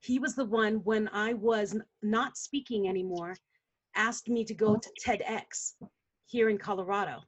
[0.01, 3.36] He was the one when I was n- not speaking anymore,
[3.95, 5.74] asked me to go to TEDx
[6.28, 7.22] here in Colorado.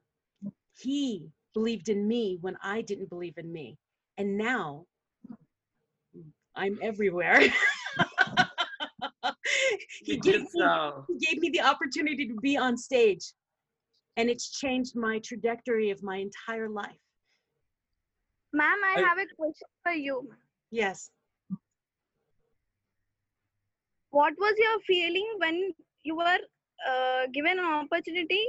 [0.73, 3.79] He believed in me when I didn't believe in me.
[4.19, 4.85] And now
[6.55, 7.41] I'm everywhere.
[10.03, 10.65] he, We gave just, me,
[11.09, 13.23] he gave me the opportunity to be on stage.
[14.17, 16.99] And it's changed my trajectory of my entire life.
[18.53, 20.29] Ma'am, I I- have a question for you.
[20.69, 21.09] Yes.
[24.09, 25.71] What was your feeling when
[26.03, 26.39] you were
[26.89, 28.45] uh, given an opportunity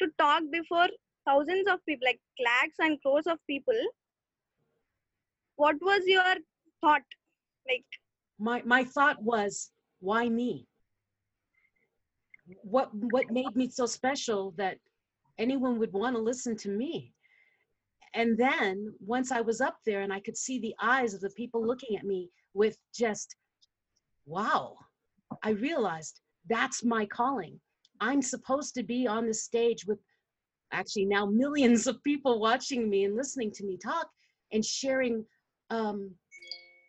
[0.00, 0.86] to talk before
[1.26, 3.74] thousands of people, like lakhs and crores of people?
[5.56, 6.34] What was your
[6.80, 7.02] thought?
[7.68, 7.84] Like,
[8.38, 9.70] my my thought was
[10.00, 10.66] why me
[12.62, 14.78] what what made me so special that
[15.38, 17.12] anyone would want to listen to me?
[18.14, 21.30] And then once i was up there and i could see the eyes of the
[21.30, 23.34] people looking at me with just
[24.24, 24.76] wow
[25.42, 27.58] i realized that's my calling.
[28.00, 29.98] I'm supposed to be on the stage with
[30.72, 34.08] actually now millions of people watching me and listening to me talk
[34.52, 35.24] and sharing
[35.70, 36.10] um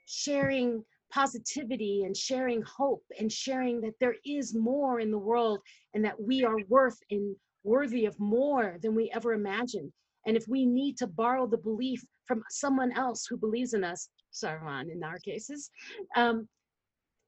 [0.07, 5.59] sharing positivity and sharing hope and sharing that there is more in the world
[5.93, 9.91] and that we are worth and worthy of more than we ever imagined
[10.25, 14.09] And if we need to borrow the belief from someone else who believes in us,
[14.33, 15.69] Shravan in our cases,
[16.15, 16.47] um,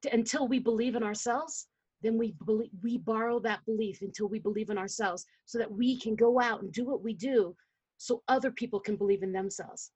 [0.02, 1.68] t- until we believe in ourselves,
[2.02, 5.98] then we believe, we borrow that belief until we believe in ourselves so that we
[5.98, 7.54] can go out and do what we do
[7.96, 9.90] so other people can believe in themselves.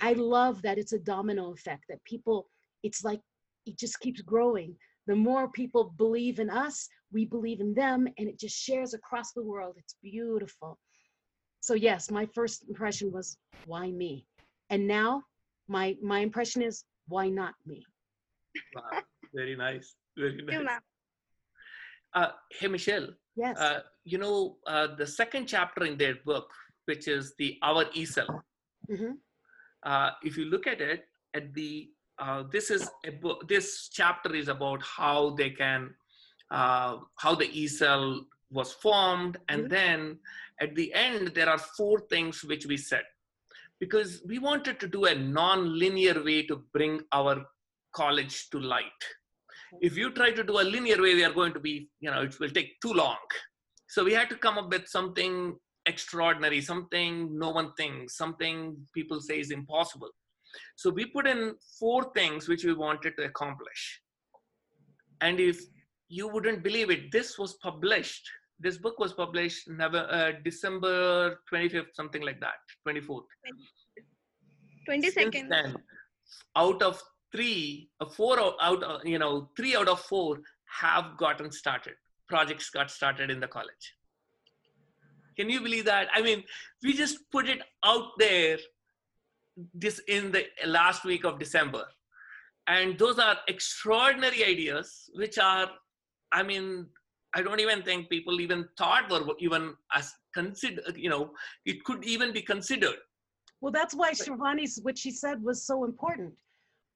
[0.00, 2.48] I love that it's a domino effect that people,
[2.84, 3.20] it's like
[3.66, 4.76] it just keeps growing.
[5.06, 6.76] The more people believe in us,
[7.12, 9.74] we believe in them, and it just shares across the world.
[9.78, 10.78] It's beautiful.
[11.60, 14.26] So yes, my first impression was why me?
[14.70, 15.22] And now
[15.76, 17.84] my my impression is why not me?
[18.74, 19.02] Wow,
[19.34, 19.94] very nice.
[20.16, 20.80] Very nice.
[22.14, 23.58] Uh, hey, Michelle, Yes.
[23.58, 26.48] uh, you know, uh, the second chapter in their book,
[26.84, 28.30] which is the Our E-Cell,
[28.88, 29.14] Mhm.
[29.82, 31.00] uh, if you look at it,
[31.38, 35.94] at the uh, this is a book, this chapter is about how they can,
[36.50, 39.70] uh, how the E-cell was formed, and Mhm.
[39.70, 40.20] then
[40.60, 43.04] at the end there are four things which we said,
[43.80, 47.44] because we wanted to do a non-linear way to bring our
[47.92, 49.02] college to light.
[49.80, 52.22] If you try to do a linear way, we are going to be, you know,
[52.22, 53.18] it will take too long.
[53.88, 59.20] So we had to come up with something extraordinary, something no one thinks, something people
[59.20, 60.10] say is impossible.
[60.76, 64.00] So we put in four things which we wanted to accomplish.
[65.20, 65.58] And if
[66.08, 68.28] you wouldn't believe it, this was published.
[68.60, 72.54] This book was published Never, uh, December 25th, something like that,
[72.86, 73.24] 24th.
[74.86, 75.50] 20 Since seconds.
[75.50, 75.76] then,
[76.56, 77.02] out of
[77.32, 80.38] three, uh, four out, out, uh, you know, three out of four
[80.80, 81.94] have gotten started.
[82.28, 83.94] Projects got started in the college.
[85.36, 86.08] Can you believe that?
[86.14, 86.44] I mean,
[86.82, 88.58] we just put it out there
[89.72, 91.84] this in the last week of December.
[92.66, 95.70] And those are extraordinary ideas, which are,
[96.32, 96.86] I mean,
[97.34, 101.32] I don't even think people even thought were even as consider, you know,
[101.64, 102.96] it could even be considered.
[103.60, 106.32] Well, that's why Shivani's what she said was so important.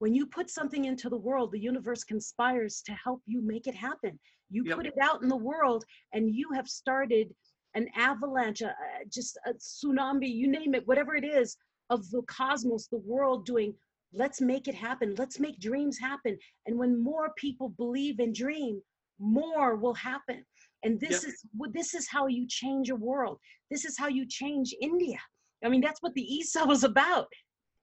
[0.00, 3.74] When you put something into the world, the universe conspires to help you make it
[3.74, 4.18] happen.
[4.50, 4.76] You Yep.
[4.76, 7.34] put it out in the world, and you have started
[7.74, 8.72] an avalanche, uh, uh,
[9.12, 11.56] just a tsunami, you name it, whatever it is,
[11.91, 13.74] of the cosmos, the world doing.
[14.12, 15.14] Let's make it happen.
[15.16, 16.39] Let's make dreams happen.
[16.66, 18.80] And when more people believe and dream,
[19.18, 20.45] more will happen.
[20.84, 21.32] And this Yep.
[21.32, 23.39] is what this is how you change a world.
[23.70, 25.18] This is how you change India.
[25.64, 27.26] I mean, that's what the E-Cell was about.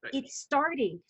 [0.03, 0.13] Right.
[0.15, 1.01] It's starting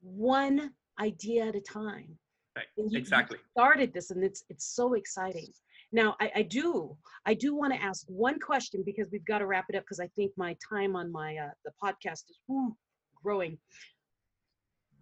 [0.00, 2.18] one idea at a time.
[2.56, 3.38] Right, you- you exactly.
[3.52, 5.52] started this, and it's it's so exciting.
[5.90, 9.46] Now, I, I do I do want to ask one question because we've got to
[9.46, 12.76] wrap it up because I think my time on my uh, the podcast is woo,
[13.22, 13.58] growing.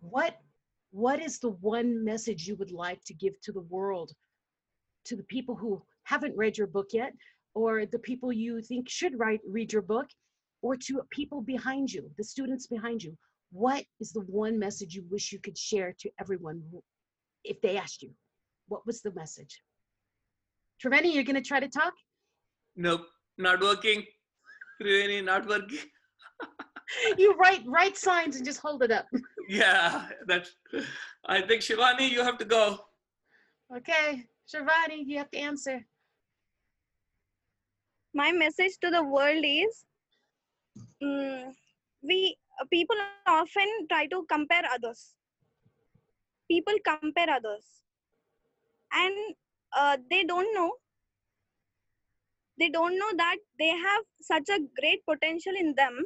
[0.00, 0.36] What
[0.92, 4.12] what is the one message you would like to give to the world,
[5.06, 7.12] to the people who haven't read your book yet,
[7.54, 10.06] or the people you think should write read your book,
[10.62, 13.16] or to people behind you, the students behind you?
[13.50, 16.62] What is the one message you wish you could share to everyone
[17.42, 18.10] if they asked you?
[18.68, 19.60] What was the message?
[20.82, 21.94] Triveni, you're going to try to talk?
[22.76, 23.06] Nope,
[23.38, 24.04] not working.
[24.82, 25.78] Triveni, not working.
[27.18, 29.06] you write write signs and just hold it up.
[29.48, 30.56] Yeah, that's.
[31.24, 32.80] I think Shivani, you have to go.
[33.76, 35.86] Okay, Shivani, you have to answer.
[38.16, 39.84] my message to the world is
[41.02, 41.52] mm,
[42.02, 42.96] we uh, people
[43.26, 45.00] often try to compare others
[46.52, 47.66] people compare others
[49.02, 49.36] and
[49.76, 50.72] uh, they don't know.
[52.58, 56.04] They don't know that they have such a great potential in them.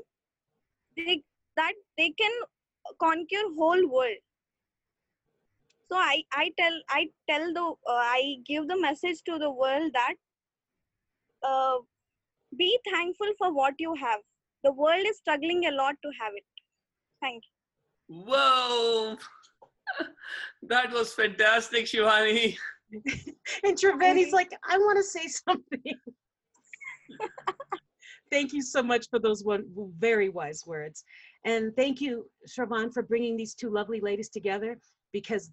[0.97, 1.23] They,
[1.57, 2.33] that they can
[3.01, 4.17] conquer whole world.
[5.91, 9.91] So i i tell i tell the uh, i give the message to the world
[9.93, 10.15] that
[11.43, 11.79] uh,
[12.57, 14.21] be thankful for what you have.
[14.63, 16.45] The world is struggling a lot to have it.
[17.21, 18.25] Thank you.
[18.29, 19.17] Whoa,
[20.63, 22.57] that was fantastic, Shivani.
[23.65, 25.83] And Triveni's like, I want to say something.
[28.31, 29.65] thank you so much for those one
[29.99, 31.05] very wise words.
[31.45, 34.79] And thank you, Shravan, for bringing these two lovely ladies together
[35.13, 35.51] because,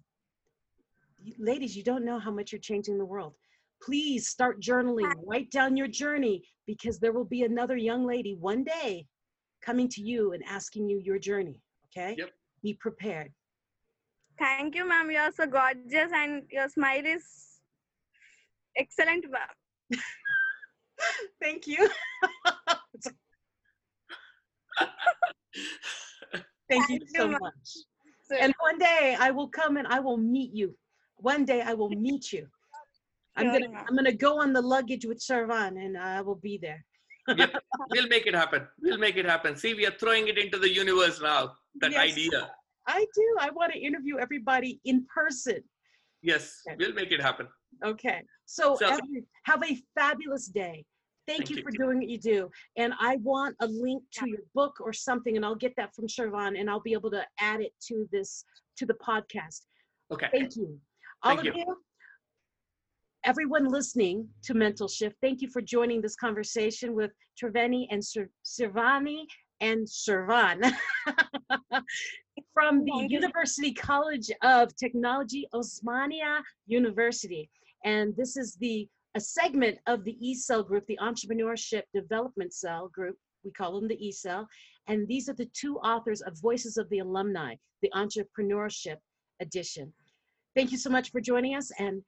[1.38, 3.34] ladies, you don't know how much you're changing the world.
[3.82, 8.64] Please start journaling, write down your journey because there will be another young lady one
[8.64, 9.06] day
[9.62, 11.60] coming to you and asking you your journey.
[11.86, 12.16] Okay?
[12.18, 12.30] Yep.
[12.62, 13.32] Be prepared.
[14.38, 17.24] Thank you ma'am you are so gorgeous and your smile is
[18.76, 19.48] excellent ma'am
[21.40, 21.88] Thank you.
[26.68, 27.38] Thank you Thank you, so ma'am.
[27.40, 27.68] much.
[28.24, 28.36] Sir.
[28.40, 30.76] And one day I will come and I will meet you.
[31.16, 32.46] One day I will meet you.
[33.36, 33.66] I'm gonna.
[33.88, 36.84] I'm gonna go on the luggage with Sharvan and I will be there.
[37.28, 37.54] Yep.
[37.90, 38.66] We'll make it happen.
[38.82, 39.56] We'll make it happen.
[39.56, 41.56] See, we are throwing it into the universe now.
[41.80, 42.12] That Yes.
[42.12, 42.50] idea.
[42.88, 43.36] I do.
[43.38, 45.62] I want to interview everybody in person.
[46.22, 46.76] Yes, Okay.
[46.78, 47.46] we'll make it happen.
[47.84, 48.22] Okay.
[48.46, 50.84] So, So- every- have a fabulous day.
[51.26, 51.62] Thank, Thank you you.
[51.62, 52.50] for doing what you do.
[52.76, 56.06] And I want a link to your book or something, and I'll get that from
[56.08, 58.42] Shravan and I'll be able to add it to this,
[58.78, 59.66] to the podcast.
[60.10, 60.28] Okay.
[60.32, 60.80] Thank you.
[61.22, 61.64] All Thank of you.
[61.66, 61.84] you,
[63.24, 67.10] everyone listening to Mental Shift, thank you for joining this conversation with
[67.40, 69.24] Triveni and Sir- Sirvani
[69.60, 70.72] and Sirvan
[72.52, 73.06] from the.
[73.08, 77.48] University College of Technology, Osmania University.
[77.84, 83.16] And this is the a segment of the E-Cell group, the Entrepreneurship Development Cell group.
[83.44, 84.46] We call them the E-Cell.
[84.86, 88.98] And these are the two authors of Voices of the Alumni, the Entrepreneurship
[89.40, 89.92] Edition.
[90.54, 92.02] Thank you so much for joining us and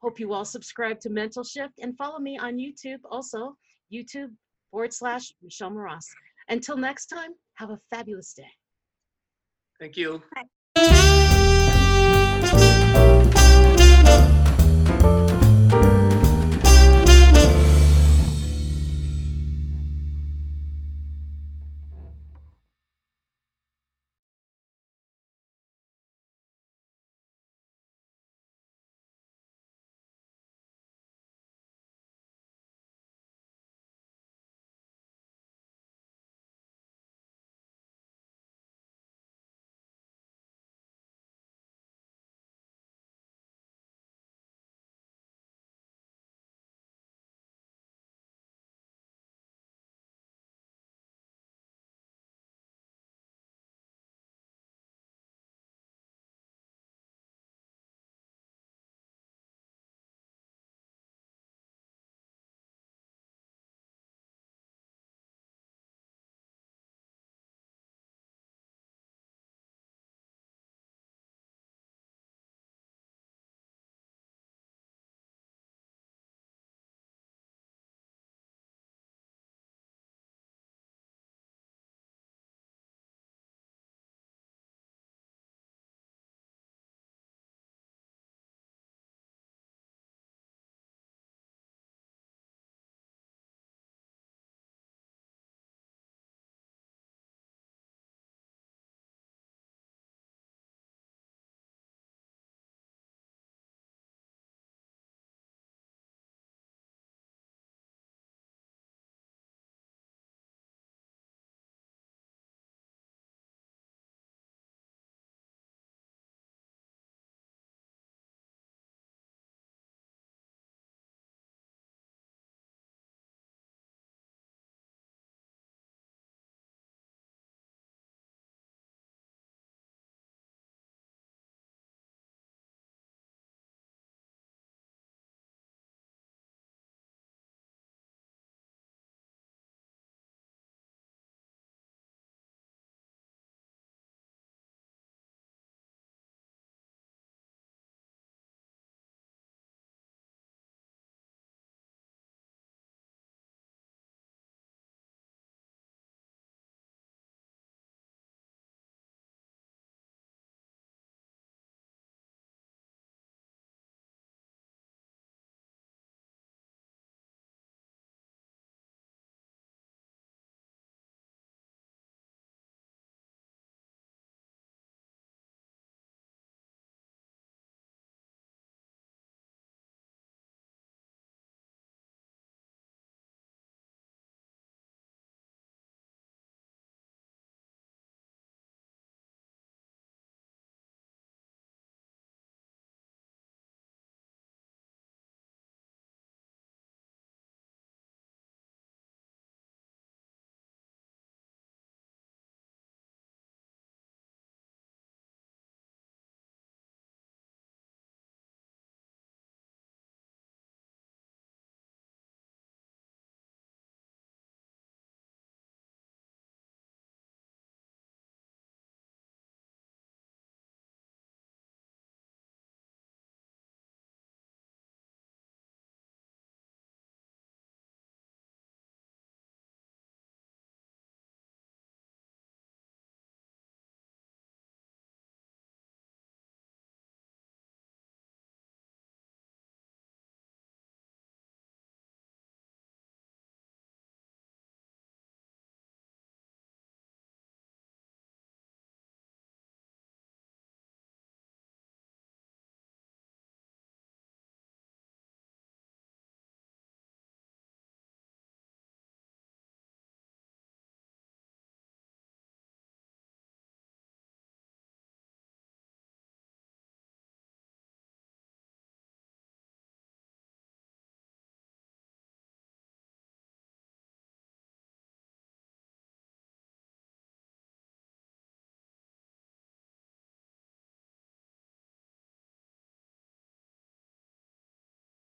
[0.00, 3.56] hope you all subscribe to Mental Shift and follow me on YouTube also,
[3.92, 4.30] YouTube
[4.70, 6.06] forward slash Michelle Moras.
[6.48, 8.50] Until next time, have a fabulous day.
[9.80, 10.22] Thank you.
[10.34, 10.48] Thank